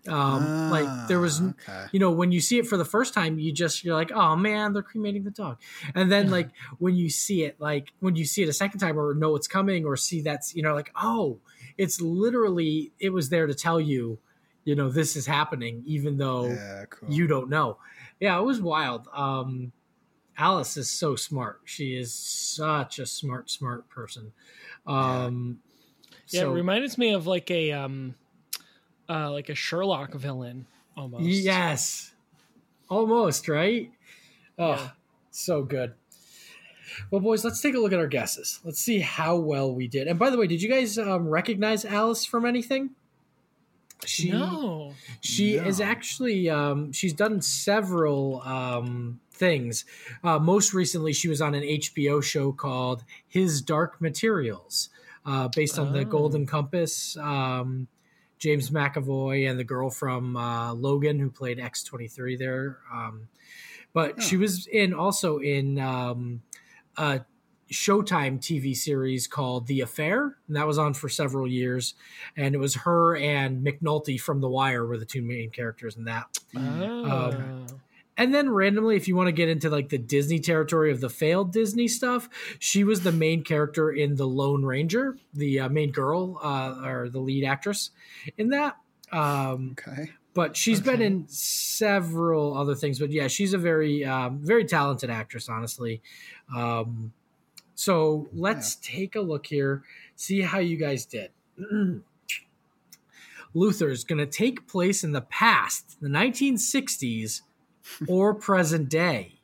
[0.08, 1.86] Um like there was Ah, okay.
[1.92, 4.36] you know when you see it for the first time you just you're like oh
[4.36, 5.58] man they're cremating the dog.
[5.94, 8.98] And then like when you see it like when you see it a second time
[8.98, 11.38] or know it's coming or see that's you know like oh
[11.78, 14.18] it's literally it was there to tell you
[14.64, 16.84] you know this is happening even though Yeah.
[16.90, 17.10] Cool.
[17.10, 17.78] you don't know.
[18.20, 19.08] Yeah it was wild.
[19.14, 19.72] Um
[20.36, 21.60] alice is so smart.
[21.64, 24.32] She is such a smart smart person.
[24.86, 25.63] Um Yeah,
[26.40, 28.14] so- it reminded me of like a um,
[29.08, 30.66] uh, like a Sherlock villain
[30.96, 31.24] almost.
[31.24, 32.12] Yes.
[32.88, 33.90] Almost, right?
[34.58, 34.90] Oh, Yeah.
[35.30, 35.94] so good.
[37.10, 38.60] Well, boys, let's take a look at our guesses.
[38.64, 40.06] Let's see how well we did.
[40.06, 42.90] And by the way, did you guys um, recognize Alice from anything?
[44.06, 44.92] She no.
[45.20, 49.86] she is actually um, she's done several um, things.
[50.22, 54.90] Uh, most recently, she was on an HBO show called His Dark Materials,
[55.24, 56.04] uh, based on the Oh.
[56.04, 57.16] Golden Compass.
[57.16, 57.88] Um,
[58.38, 62.80] James McAvoy and the girl from uh, Logan who played X twenty three there.
[62.92, 63.28] Um,
[63.92, 64.40] but she Oh.
[64.40, 66.42] was in also in um,
[66.96, 67.20] a
[67.72, 71.94] Showtime TV series called The Affair, and that was on for several years.
[72.36, 76.04] And it was her and McNulty from The Wire were the two main characters in
[76.04, 76.26] that.
[76.56, 77.64] Oh.
[78.16, 81.10] And then randomly, if you want to get into like the Disney territory of the
[81.10, 85.90] failed Disney stuff, she was the main character in The Lone Ranger, the uh, main
[85.90, 87.90] girl uh, or the lead actress
[88.38, 88.76] in that.
[89.10, 90.10] Um, Okay.
[90.32, 92.98] but she's been in several other things.
[92.98, 96.00] But yeah, she's a very um, very talented actress, honestly.
[96.54, 97.12] Um,
[97.74, 99.82] so let's take a look here,
[100.14, 101.30] see how you guys did.
[103.54, 107.42] Luther is going to take place in the past, the 1960s
[108.06, 109.40] or present day.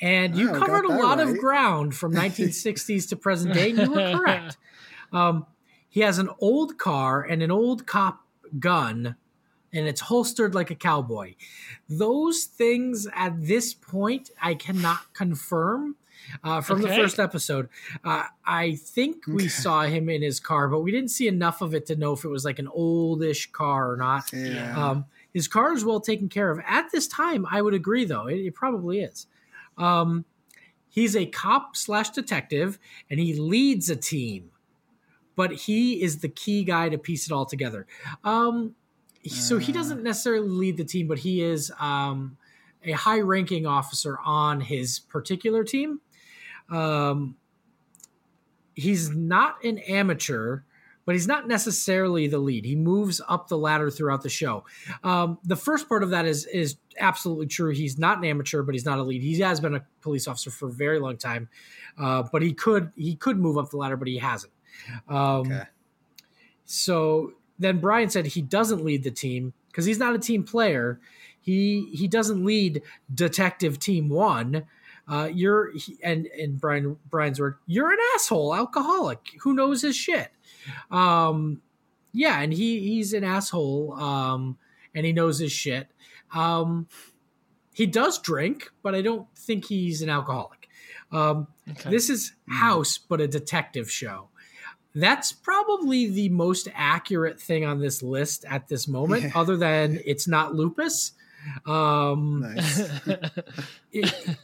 [0.00, 3.90] And you Oh, covered a lot of ground from 1960s to present day, and you
[3.90, 4.58] were correct.
[5.12, 5.46] Um,
[5.88, 8.26] he has an old car and an old cop
[8.58, 9.16] gun,
[9.72, 11.34] and it's holstered like a cowboy.
[11.88, 15.96] Those things at this point, I cannot confirm.
[16.44, 17.68] Uh, from the first episode,
[18.04, 19.48] uh, I think we Okay.
[19.48, 22.24] saw him in his car, but we didn't see enough of it to know if
[22.24, 24.24] it was like an oldish car or not.
[24.32, 24.74] Yeah.
[24.74, 27.46] Um, his car is well taken care of at this time.
[27.50, 29.26] I would agree, though it, it probably is.
[29.78, 30.24] Um,
[30.88, 32.78] he's a cop slash detective,
[33.10, 34.50] and he leads a team,
[35.36, 37.86] but he is the key guy to piece it all together.
[38.24, 38.74] Um,
[39.26, 39.76] so he Uh.
[39.76, 42.36] doesn't necessarily lead the team, but he is um,
[42.84, 46.00] a high ranking officer on his particular team.
[46.68, 47.36] Um,
[48.74, 50.60] he's not an amateur,
[51.04, 52.64] but he's not necessarily the lead.
[52.64, 54.64] He moves up the ladder throughout the show.
[55.02, 57.72] Um, the first part of that is is absolutely true.
[57.72, 59.22] He's not an amateur, but he's not a lead.
[59.22, 61.48] He has been a police officer for a very long time,
[61.98, 64.52] uh, but he could he could move up the ladder, but he hasn't.
[65.08, 65.62] Um, okay.
[66.64, 71.00] so then Brian said he doesn't lead the team because he's not a team player.
[71.40, 74.64] He he doesn't lead Detective Team One.
[75.08, 77.56] Uh, you're he, and and Brian Brian's word.
[77.66, 80.30] You're an asshole, alcoholic who knows his shit.
[80.90, 81.60] Um,
[82.12, 83.94] yeah, and he he's an asshole.
[83.94, 84.58] Um,
[84.94, 85.88] and he knows his shit.
[86.34, 86.86] Um,
[87.72, 90.68] he does drink, but I don't think he's an alcoholic.
[91.10, 91.90] Um, Okay.
[91.90, 94.28] this is House, but a detective show.
[94.94, 99.30] That's probably the most accurate thing on this list at this moment, Yeah.
[99.34, 101.12] other than it's not lupus.
[101.66, 102.80] Um, Nice.
[103.92, 104.38] it-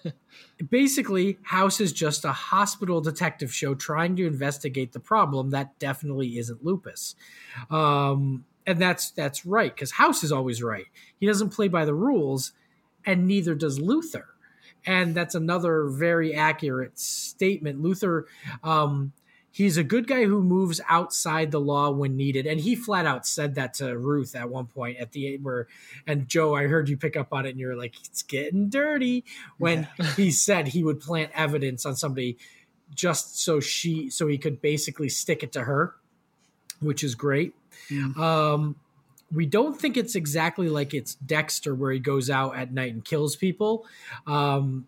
[0.71, 6.38] basically, House is just a hospital detective show trying to investigate the problem that definitely
[6.38, 7.14] isn't lupus.
[7.71, 10.87] Um, and that's that's right because House is always right.
[11.18, 12.53] He doesn't play by the rules,
[13.07, 14.29] and neither does Luther.
[14.87, 17.81] And that's another very accurate statement.
[17.81, 18.27] Luther,
[18.62, 19.12] um,
[19.59, 23.27] he's a good guy who moves outside the law when needed, and he flat out
[23.27, 25.66] said that to Ruth at one point at the where.
[26.07, 29.25] And Joe, I heard you pick up on it, and you're like, "It's getting dirty."
[29.59, 32.38] When he said he would plant evidence on somebody
[32.94, 35.97] just so she so he could basically stick it to her,
[36.79, 37.53] which is great.
[37.90, 38.16] Mm.
[38.16, 38.77] Um,
[39.33, 43.05] we don't think it's exactly like it's Dexter where he goes out at night and
[43.05, 43.87] kills people.
[44.25, 44.87] Um,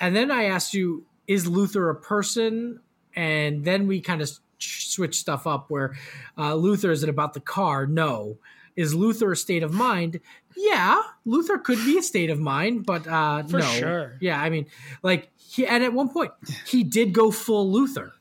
[0.00, 2.80] and then I asked you, is Luther a person?
[3.16, 5.96] And then we kind of switch stuff up where
[6.38, 7.86] uh, Luther is it about the car?
[7.86, 8.38] No.
[8.76, 10.20] Is Luther a state of mind?
[10.56, 13.64] Yeah, Luther could be a state of mind, but uh, For no.
[13.66, 14.16] sure.
[14.20, 14.66] Yeah, I mean,
[15.02, 16.32] like he and at one point
[16.66, 18.12] he did go full Luther.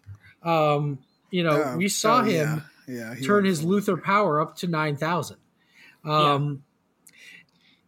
[0.43, 0.99] Um,
[1.31, 3.13] you know, Oh, we saw oh, him Yeah.
[3.13, 5.37] yeah turn his Luther power up to nine thousand.
[6.03, 6.63] Um,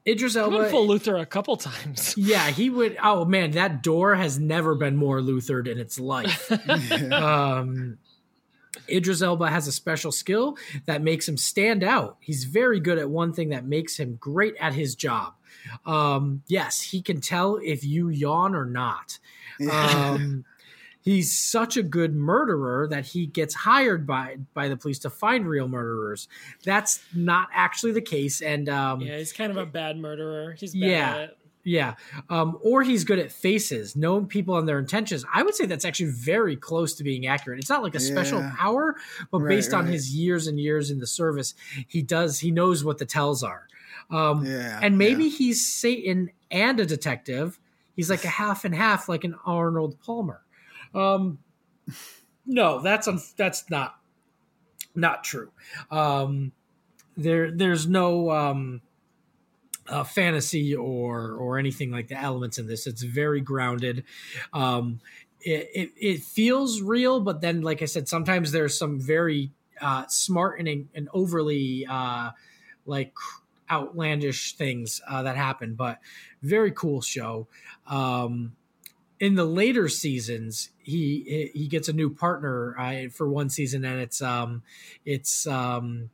[0.08, 0.58] Idris Elba.
[0.58, 2.16] went full Luther a couple times.
[2.18, 2.98] yeah, he would.
[3.02, 6.52] Oh man, that door has never been more Luthered in its life.
[7.12, 7.98] Um,
[8.90, 12.18] Idris Elba has a special skill that makes him stand out.
[12.20, 15.34] He's very good at one thing that makes him great at his job.
[15.86, 19.20] Um, yes, he can tell if you yawn or not.
[19.70, 20.46] Um,
[21.02, 25.48] he's such a good murderer that he gets hired by by the police to find
[25.48, 26.28] real murderers.
[26.64, 30.54] That's not actually the case, and um, yeah, he's kind of a bad murderer.
[30.60, 31.10] He's bad Yeah.
[31.16, 31.38] at it.
[31.64, 31.94] yeah,
[32.30, 35.24] um, or he's good at faces, knowing people and their intentions.
[35.34, 37.60] I would say that's actually very close to being accurate.
[37.60, 38.96] It's not like a special power,
[39.32, 39.94] but Right, based on right.
[39.94, 41.54] his years and years in the service,
[41.88, 43.68] he does he knows what the tells are.
[44.10, 44.80] Um, yeah.
[44.82, 45.38] and maybe yeah.
[45.38, 47.60] he's Satan and a detective.
[47.96, 50.42] He's like a half and half, like an Arnold Palmer.
[50.94, 51.40] Um,
[52.46, 53.96] no, that's un- that's not
[54.96, 55.52] not true.
[55.90, 56.52] Um,
[57.16, 58.82] there, there's no um,
[59.88, 62.88] uh, fantasy or or anything like the elements in this.
[62.88, 64.04] It's very grounded.
[64.54, 65.00] Um,
[65.42, 70.06] it, it it feels real, but then, like I said, sometimes there's some very uh,
[70.08, 72.32] smart and and overly uh,
[72.86, 73.14] like
[73.70, 75.76] outlandish things uh, that happen.
[75.76, 76.00] But
[76.42, 77.48] very cool show.
[77.88, 78.56] Um,
[79.22, 84.02] in the later seasons, he he gets a new partner uh, for one season, and
[84.02, 84.64] it's um
[85.06, 86.10] it's um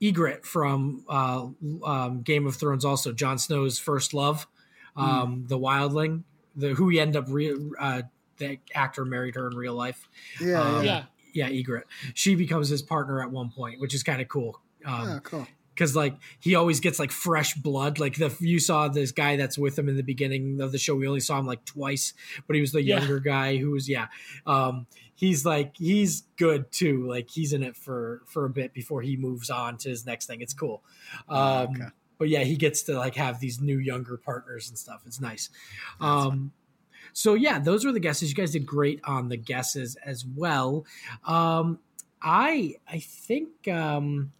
[0.00, 1.46] Ygritte from uh,
[1.84, 4.48] um, Game of Thrones, also Jon Snow's first love,
[4.96, 6.24] um, the Wildling,
[6.56, 8.02] the who he ended up re- uh,
[8.38, 10.08] the actor married her in real life.
[10.40, 11.04] yeah, um, yeah.
[11.34, 11.48] Yeah.
[11.48, 11.84] Yeah, Ygritte.
[12.12, 14.60] She becomes his partner at one point, which is kind of cool.
[14.84, 15.46] Um, oh, cool.
[15.74, 17.98] Because like he always gets like fresh blood.
[17.98, 20.94] Like the you saw this guy that's with him in the beginning of the show.
[20.94, 22.14] We only saw him like twice,
[22.46, 22.98] but he was the Yeah.
[22.98, 24.08] younger guy who was yeah.
[24.46, 27.06] Um, he's like he's good too.
[27.08, 30.26] Like he's in it for for a bit before he moves on to his next
[30.26, 30.40] thing.
[30.40, 30.82] It's cool.
[31.28, 31.84] Um, Oh, okay.
[32.18, 35.02] But yeah, he gets to like have these new younger partners and stuff.
[35.06, 35.50] It's nice.
[36.00, 36.52] Um,
[37.12, 38.28] so yeah, those were the guesses.
[38.30, 40.86] You guys did great on the guesses as well.
[41.26, 41.80] Um,
[42.22, 44.30] I I think um,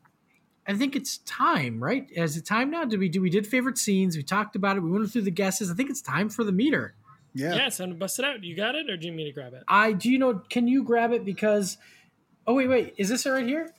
[0.67, 2.07] I think it's time, right?
[2.13, 2.85] Is it time now?
[2.85, 4.17] Did we do we did favorite scenes?
[4.17, 4.81] We talked about it.
[4.81, 5.71] We went through the guesses.
[5.71, 6.95] I think it's time for the meter.
[7.35, 7.55] Yeah.
[7.55, 8.45] Yeah, it's time to bust it out.
[8.45, 9.65] You got it, or do you need to grab it?
[9.67, 10.35] I do you know?
[10.51, 11.79] Can you grab it because?
[12.47, 12.95] Oh wait, wait.
[12.97, 13.73] Is this it right here?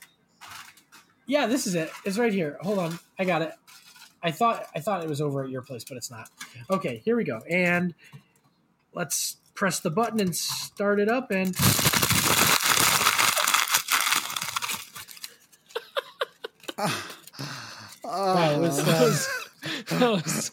[1.26, 1.90] Yeah, this is it.
[2.04, 2.58] It's right here.
[2.60, 3.52] Hold on, I got it.
[4.22, 6.28] I thought I thought it was over at your place, but it's not.
[6.68, 7.40] Okay, here we go.
[7.48, 7.94] And
[8.92, 11.30] let's press the button and start it up.
[11.30, 11.54] And
[18.06, 20.50] Oh, Wow, it was, uh, That was,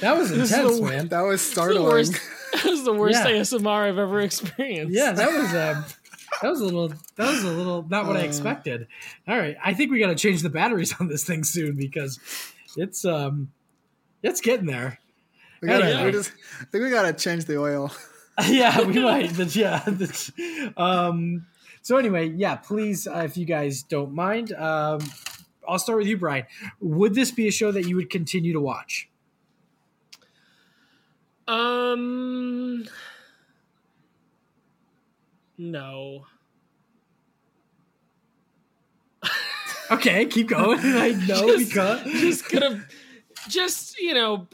[0.00, 1.08] that was This is intense, the- man.
[1.08, 1.84] that was the startling.
[1.84, 2.12] worst.
[2.52, 3.30] That was the worst Yeah.
[3.32, 4.94] ASMR I've ever experienced.
[4.94, 5.84] Yeah, that was um,
[6.42, 8.24] that was a little that was a little not what I Uh.
[8.24, 8.86] expected.
[9.26, 12.18] All right, I think we got to change the batteries on this thing soon because
[12.76, 13.50] it's um
[14.22, 14.98] it's getting there.
[15.60, 16.04] We gotta, Anyway.
[16.06, 17.90] we just, I think we gotta change the oil.
[18.48, 19.30] yeah, we might.
[19.30, 19.82] That's- yeah.
[19.86, 20.30] that's-
[20.76, 21.46] um,
[21.82, 22.56] so anyway, yeah.
[22.56, 25.00] Please, uh, if you guys don't mind, um,
[25.68, 26.46] I'll start with you, Brian.
[26.80, 29.08] Would this be a show that you would continue to watch?
[31.46, 32.86] Um.
[35.58, 36.26] No.
[39.90, 40.78] Okay, keep going.
[40.82, 42.86] I know just, because just gonna
[43.48, 44.46] just you know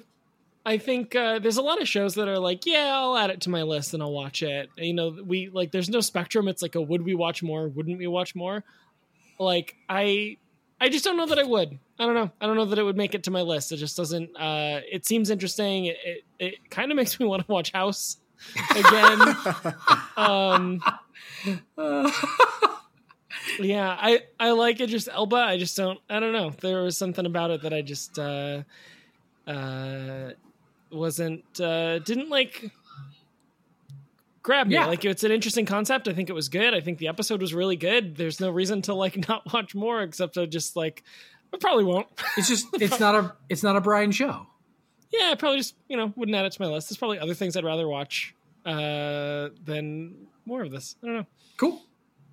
[0.67, 3.41] i think uh, there's a lot of shows that are like yeah i'll add it
[3.41, 6.63] to my list and i'll watch it you know we like there's no spectrum it's
[6.63, 8.65] like a would we watch more wouldn't we watch more
[9.39, 10.37] like i
[10.81, 11.79] i just don't know that i would.
[11.99, 12.31] I don't know.
[12.41, 13.73] I don't know that it would make it to my list.
[13.73, 15.87] It just doesn't uh it seems interesting.
[15.87, 18.17] It it, it kind of makes me want to watch house
[18.71, 19.37] again.
[20.17, 20.81] Um
[23.59, 24.89] yeah i i like it.
[24.89, 25.37] Just elba.
[25.37, 26.51] I just don't i don't know.
[26.51, 28.63] There was something about it that i just uh
[29.47, 30.31] uh
[30.91, 32.71] wasn't uh didn't like
[34.43, 34.87] grab me Yeah.
[34.87, 37.53] like it's an interesting concept i think it was good i think the episode was
[37.55, 41.03] really good there's no reason to like not watch more except to just like
[41.53, 44.47] i probably won't it's just it's not a it's not a Brian show.
[45.13, 47.35] yeah i probably just you know wouldn't add it to my list there's probably other
[47.35, 48.35] things i'd rather watch
[48.67, 50.15] uh than
[50.47, 51.27] more of this i don't know
[51.57, 51.83] Cool.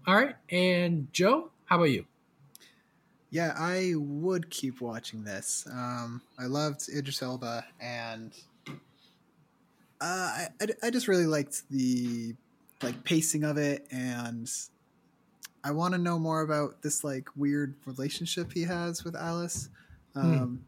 [0.06, 2.06] All right, and Joe, how about you?
[3.30, 5.68] Yeah, I would keep watching this.
[5.70, 8.32] Um, I loved Idris Elba, and
[10.02, 12.36] uh, I, I I just really liked the
[12.84, 14.50] like pacing of it, and
[15.64, 19.70] I want to know more about this like weird relationship he has with Alice.
[20.16, 20.66] Um,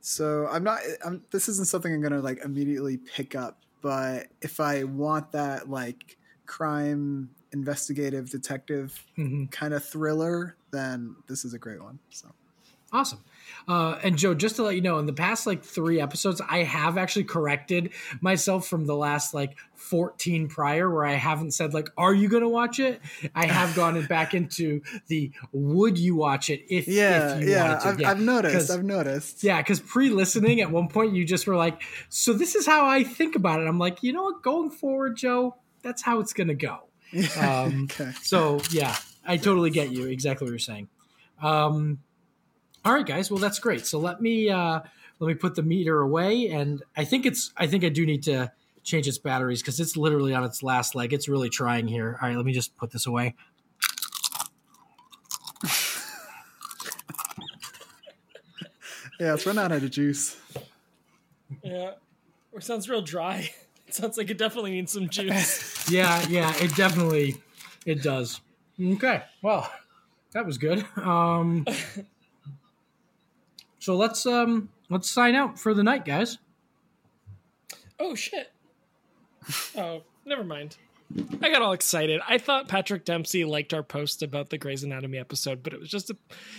[0.00, 0.80] So I'm not.
[1.04, 5.70] I'm, this isn't something I'm gonna like immediately pick up, but if I want that
[5.70, 6.16] like
[6.46, 9.50] crime investigative detective Mhm.
[9.50, 11.98] kind of thriller, then this is a great one.
[12.10, 12.32] So
[12.92, 13.20] Awesome.
[13.68, 16.62] Uh, and Joe, just to let you know, in the past like three episodes, I
[16.64, 21.88] have actually corrected myself from the last like 14 prior where I haven't said like,
[21.96, 23.00] are you going to watch it?
[23.34, 27.62] I have gone back into the would you watch it if, yeah, if you yeah,
[27.62, 27.88] wanted to.
[27.88, 28.10] I've, yeah.
[28.10, 28.70] I've noticed.
[28.70, 29.44] I've noticed.
[29.44, 33.04] Yeah, because pre-listening at one point you just were like, "So this is how I
[33.04, 34.42] think about it." I'm like, you know what?
[34.42, 36.84] Going forward, Joe, that's how it's gonna go.
[37.38, 38.12] Um, okay.
[38.22, 40.06] So yeah, I totally get you.
[40.06, 40.88] Exactly what you're saying.
[41.42, 41.98] Um,
[42.84, 43.30] all right, guys.
[43.30, 43.86] Well, that's great.
[43.86, 44.80] So let me uh,
[45.18, 48.24] let me put the meter away, and I think it's I think I do need
[48.24, 48.52] to
[48.82, 51.12] change its batteries because it's literally on its last leg.
[51.12, 52.18] It's really trying here.
[52.20, 53.34] All right, let me just put this away.
[59.22, 60.36] Yeah, it's run out of juice.
[61.62, 61.92] Yeah.
[62.50, 63.50] Or sounds real dry.
[63.86, 65.86] It sounds like it definitely needs some juice.
[65.90, 67.36] Yeah, yeah, it definitely
[67.84, 68.40] it does.
[68.80, 69.70] Okay, well,
[70.32, 70.82] that was good.
[70.96, 71.66] Um,
[73.82, 76.38] so let's um let's sign out for the night, guys.
[77.98, 78.52] oh shit.
[79.76, 80.76] Oh, never mind.
[81.42, 82.20] I got all excited.
[82.26, 85.90] I thought Patrick Dempsey liked our post about the Grey's Anatomy episode, but it was
[85.90, 86.16] just a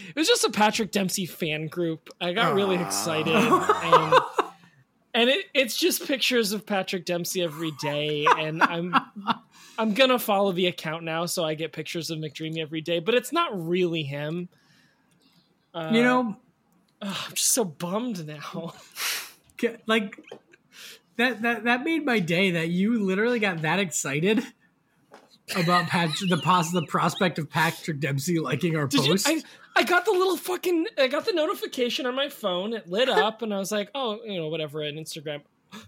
[0.09, 2.09] it was just a Patrick Dempsey fan group.
[2.19, 4.13] I got really excited and
[5.13, 8.93] and it, it's just pictures of Patrick Dempsey every day and I'm
[9.79, 13.15] I'm gonna follow the account now so I get pictures of McDreamy every day, but
[13.15, 14.49] it's not really him.
[15.73, 16.35] Uh, You know,
[17.07, 18.73] I'm just so bummed now.
[19.87, 20.19] like
[21.17, 24.43] that that that made my day that you literally got that excited.
[25.55, 29.11] about Patrick, the pos- the prospect of Patrick Dempsey liking our Did you?
[29.13, 29.27] post?
[29.27, 29.41] I,
[29.75, 30.87] I got the little fucking.
[30.97, 32.73] I got the notification on my phone.
[32.73, 34.83] It lit up, and I was like, oh, you know, whatever.
[34.83, 35.41] On Instagram,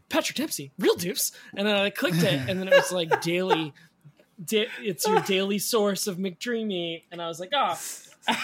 [0.09, 1.31] Patrick Dempsey, Real Doofs.
[1.55, 3.73] And then I clicked it, and then it was like daily.
[4.43, 7.79] Da- it's your daily source of McDreamy, and I was like, oh,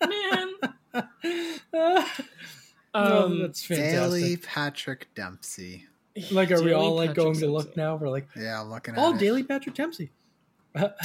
[0.00, 0.27] man.
[3.04, 4.36] No, Um, that's Daily.
[4.36, 5.86] Patrick Dempsey.
[6.32, 7.96] Like, are we all like Patrick going to look now?
[7.96, 9.18] We're like, Yeah, I'm looking at oh, it.
[9.20, 10.10] daily Patrick Dempsey.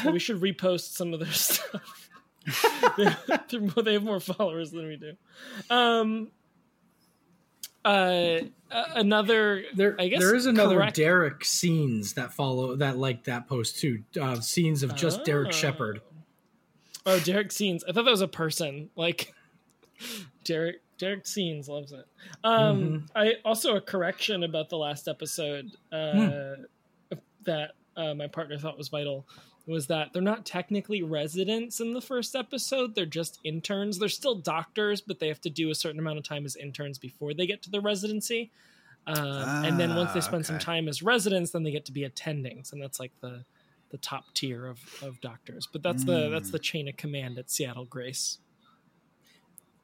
[0.06, 2.10] we should repost some of their stuff.
[2.98, 3.18] they're,
[3.50, 5.14] they're more- they have more followers than we do.
[5.70, 6.32] Um,
[7.86, 8.40] uh,
[8.72, 13.48] another There, I guess there is another correct- Derek scenes that follow that like that
[13.48, 14.04] post too.
[14.20, 15.52] Uh, scenes of just Derek Oh.
[15.52, 16.02] Shepherd.
[17.06, 17.84] Oh, Derek Scenes.
[17.84, 18.90] I thought that was a person.
[18.96, 19.34] Like
[20.44, 22.06] Derek Derek Scenes loves it.
[22.44, 23.06] Um Mm-hmm.
[23.18, 26.12] I also a correction about the last episode uh
[27.12, 27.18] Hmm.
[27.46, 29.28] that uh, my partner thought was vital
[29.68, 32.96] was that they're not technically residents in the first episode.
[32.96, 33.98] They're just interns.
[34.00, 36.98] They're still doctors, but they have to do a certain amount of time as interns
[36.98, 38.52] before they get to the residency.
[39.08, 39.18] Um,
[39.66, 42.02] and then once they Ah, spend some time as residents, then they get to be
[42.08, 43.44] attendings, and that's like the
[43.90, 45.68] the top tier of, of doctors.
[45.72, 48.40] But that's the that's the chain of command at Seattle Grace.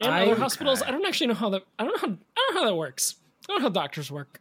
[0.01, 0.89] And I- other hospitals, okay.
[0.89, 2.75] I don't actually know how that I don't know how I don't know how that
[2.75, 3.15] works.
[3.47, 4.39] I don't know how doctors work.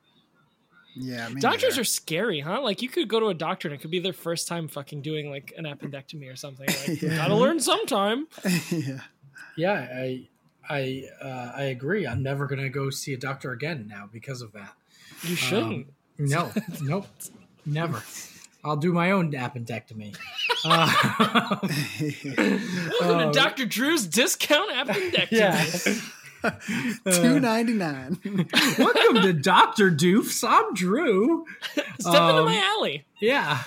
[1.01, 1.81] Yeah, me Doctors neither.
[1.83, 2.61] are scary, huh?
[2.63, 5.03] Like you could go to a doctor and it could be their first time fucking
[5.03, 6.67] doing like an appendectomy or something.
[6.67, 7.17] Like Yeah.
[7.17, 8.27] gotta learn sometime.
[8.71, 9.01] yeah.
[9.57, 10.29] Yeah, I
[10.69, 12.07] I uh, I agree.
[12.07, 14.73] I'm never gonna go see a doctor again now because of that.
[15.23, 15.87] You shouldn't.
[16.19, 16.51] No,
[16.83, 17.07] nope,
[17.67, 18.03] never.
[18.65, 20.17] I'll do my own appendectomy.
[20.65, 20.91] Uh,
[23.01, 23.65] Welcome um, to Dr.
[23.65, 25.29] Drew's discount appendectomy.
[25.31, 25.65] yeah.
[27.13, 28.19] Two ninety nine.
[28.77, 30.43] Welcome to Doctor Doofs.
[30.47, 31.45] I'm Drew.
[31.73, 33.07] Step into Um, my alley.
[33.21, 33.63] Yeah.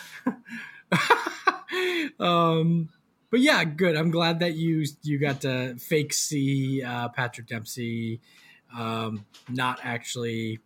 [2.19, 2.89] um,
[3.29, 3.95] but yeah, good.
[3.95, 8.19] I'm glad that you you got to fake see uh, Patrick Dempsey
[8.77, 10.59] um, not actually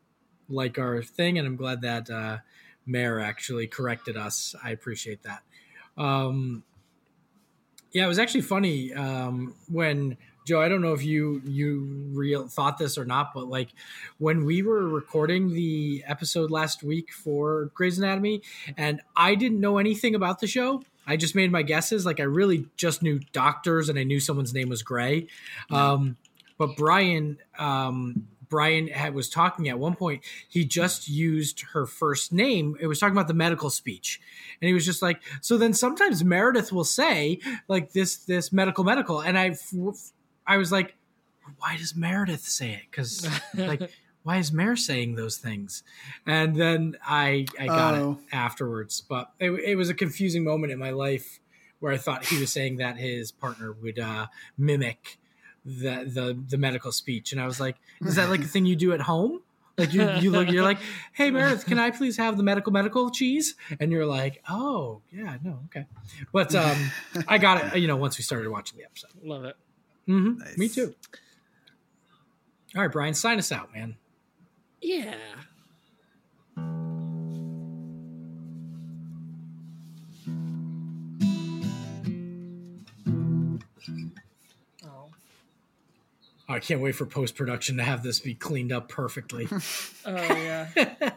[0.49, 2.37] like our thing, and I'm glad that uh,
[2.85, 4.55] Mayor actually corrected us.
[4.63, 5.41] I appreciate that.
[5.97, 6.63] Um,
[7.91, 10.61] yeah, it was actually funny um, when Joe.
[10.61, 13.69] I don't know if you you real thought this or not, but like
[14.17, 18.41] when we were recording the episode last week for Grey's Anatomy,
[18.77, 20.83] and I didn't know anything about the show.
[21.07, 22.05] I just made my guesses.
[22.05, 25.27] Like I really just knew doctors, and I knew someone's name was Gray.
[25.71, 26.17] Um,
[26.57, 30.23] but Brian, um, Brian had, was talking at one point.
[30.49, 32.75] He just used her first name.
[32.79, 34.19] It was talking about the medical speech,
[34.61, 38.83] and he was just like, "So then sometimes Meredith will say like this, this medical,
[38.83, 39.55] medical," and I,
[40.47, 40.95] I was like,
[41.59, 42.81] "Why does Meredith say it?
[42.89, 43.89] Because like."
[44.23, 45.83] Why is Mare saying those things?
[46.25, 48.17] And then I I got Oh.
[48.27, 51.39] it afterwards, but it, it was a confusing moment in my life
[51.79, 54.25] where I thought he was saying that his partner would uh,
[54.57, 55.19] mimic
[55.65, 58.75] the, the the medical speech, and I was like, "Is that like a thing you
[58.75, 59.41] do at home?"
[59.77, 60.77] Like you you look, you're like,
[61.13, 65.37] "Hey Meredith, can I please have the medical medical cheese?" And you're like, "Oh yeah,
[65.43, 65.85] no, okay."
[66.31, 66.91] But um,
[67.27, 67.79] I got it.
[67.79, 69.11] You know, once we started watching the episode.
[69.23, 69.55] Love it.
[70.07, 70.37] Mm-hmm.
[70.37, 70.57] Nice.
[70.57, 70.95] Me too.
[72.75, 73.95] All right, Brian, sign us out, man.
[74.81, 75.15] Yeah.
[86.47, 89.47] I can't wait for post production to have this be cleaned up perfectly.
[90.07, 90.69] Oh yeah.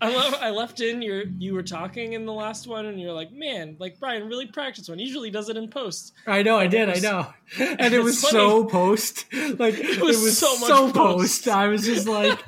[0.00, 3.12] I love I left in your you were talking in the last one and you're
[3.12, 4.98] like, man, like Brian really practiced one.
[4.98, 6.12] He usually does it in post.
[6.26, 8.32] I know, I did, it I know, and it was funny.
[8.32, 9.24] so post.
[9.32, 11.44] Like it was was, so so, post.
[11.44, 11.48] post.
[11.48, 12.38] I was just like,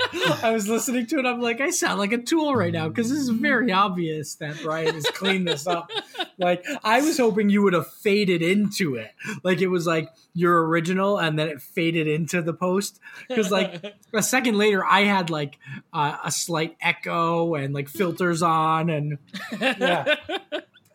[0.43, 1.27] I was listening to it.
[1.27, 4.61] I'm like, I sound like a tool right now because this is very obvious that
[4.63, 5.91] Brian has cleaned this up.
[6.41, 9.11] Like I was hoping you would have faded into it,
[9.43, 13.01] like it was like your original, and then it faded into the post.
[13.29, 15.59] Because like a second later, I had like
[15.93, 19.19] uh, a slight echo and like filters on, and
[19.61, 20.15] yeah,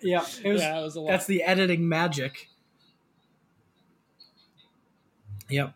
[0.02, 0.62] yeah, it was.
[0.62, 1.12] yeah, it was a lot.
[1.12, 2.50] That's the editing magic.
[5.50, 5.74] Yep.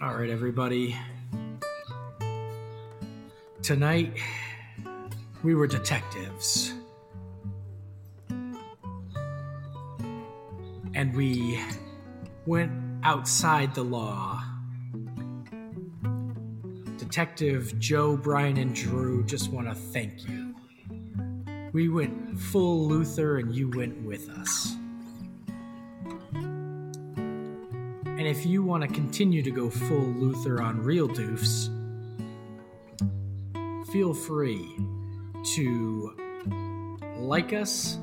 [0.00, 0.96] All right, everybody.
[3.62, 4.16] Tonight,
[5.42, 6.72] we were detectives.
[10.94, 11.58] And we
[12.46, 12.72] went
[13.02, 14.42] outside the law.
[17.04, 20.54] Detective Joe, Brian, and Drew just want to thank you.
[21.72, 24.74] We went full Luther and you went with us.
[28.06, 31.68] And if you want to continue to go full Luther on Real Doofs,
[33.92, 34.66] feel free
[35.56, 36.16] to
[37.18, 37.98] like us,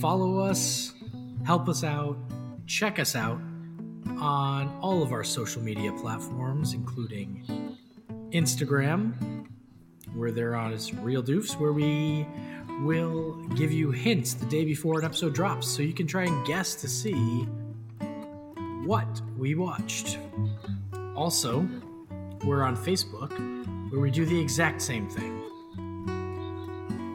[0.00, 0.92] follow us,
[1.44, 2.16] help us out,
[2.66, 3.40] check us out
[4.16, 7.73] on all of our social media platforms, including
[8.34, 9.46] Instagram,
[10.14, 12.26] where they're on as Real Doofs, where we
[12.82, 16.46] will give you hints the day before an episode drops so you can try and
[16.46, 17.46] guess to see
[18.84, 20.18] what we watched.
[21.14, 21.66] Also,
[22.44, 23.30] we're on Facebook,
[23.90, 25.40] where we do the exact same thing.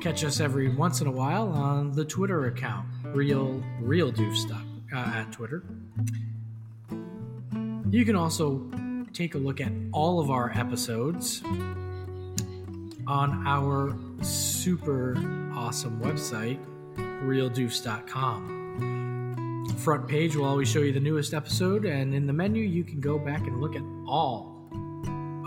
[0.01, 4.95] Catch us every once in a while on the Twitter account, real real doofs uh,
[4.95, 5.63] at Twitter.
[7.91, 8.59] You can also
[9.13, 11.41] take a look at all of our episodes
[13.07, 15.15] on our super
[15.53, 16.59] awesome website,
[17.23, 18.57] realdoofs.com.
[19.77, 22.99] Front page will always show you the newest episode, and in the menu, you can
[22.99, 24.55] go back and look at all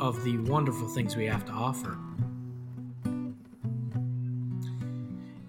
[0.01, 1.97] of the wonderful things we have to offer.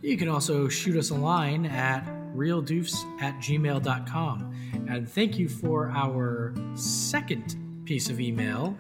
[0.02, 2.06] You can also shoot us a line at
[2.36, 4.54] realdoofs at gmail.com.
[4.90, 7.56] And thank you for our second
[7.86, 8.78] piece of email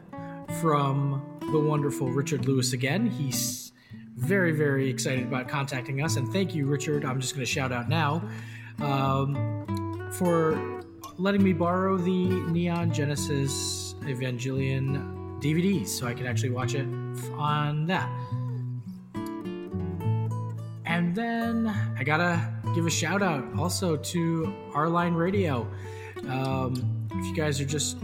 [0.62, 3.08] from the wonderful Richard Lewis again.
[3.08, 3.72] He's
[4.16, 6.16] very, very excited about contacting us.
[6.16, 7.04] And thank you, Richard.
[7.04, 8.28] I'm just going to shout out now
[8.80, 10.82] um, for
[11.18, 16.88] letting me borrow the Neon Genesis Evangelion DVDs so I can actually watch it
[17.34, 18.10] on that.
[20.86, 25.68] And then I gotta give a shout out also to R Line Radio.
[26.28, 27.98] Um, if you guys are just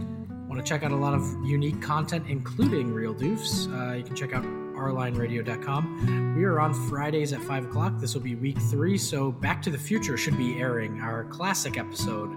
[0.50, 4.16] want to check out a lot of unique content, including Real Doofs, uh, you can
[4.16, 6.34] check out rlineradio.com.
[6.36, 7.92] We are on Fridays at 5 o'clock.
[7.98, 11.78] This will be week three, so Back to the Future should be airing our classic
[11.78, 12.30] episode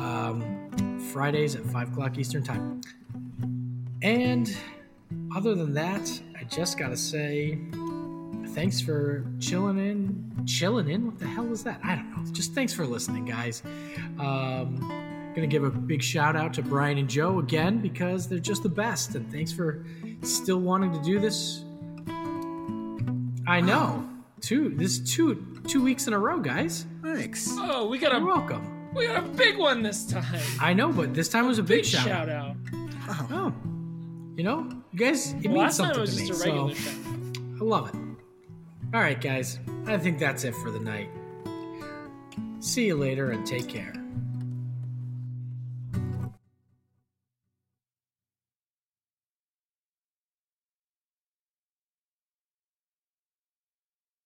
[0.00, 2.80] um, Fridays at 5 o'clock Eastern Time.
[4.02, 4.56] And
[5.36, 7.60] other than that, I just got to say
[8.48, 10.46] thanks for chilling in.
[10.46, 11.06] Chilling in?
[11.06, 11.78] What the hell was that?
[11.84, 12.32] I don't know.
[12.32, 13.62] Just thanks for listening, guys.
[14.18, 15.05] Um,
[15.36, 18.68] Gonna give a big shout out to Brian and Joe again because they're just the
[18.70, 19.14] best.
[19.14, 19.84] And thanks for
[20.22, 21.62] still wanting to do this.
[23.46, 23.76] I know.
[23.76, 24.04] Wow.
[24.40, 26.86] Two this two two weeks in a row, guys.
[27.02, 27.48] Thanks.
[27.52, 28.90] Oh, we got You're a welcome.
[28.94, 30.24] we got a big one this time.
[30.60, 32.56] I know, but this time was a big, Big shout, shout out.
[33.08, 33.26] out.
[33.30, 33.52] Oh.
[34.36, 36.28] You know, you guys it Well, means something it was to me.
[36.28, 36.94] just a So regular shout.
[37.60, 37.94] I love it.
[38.94, 39.58] All right, guys.
[39.86, 41.08] I think that's it for the night.
[42.60, 43.92] See you later and take care.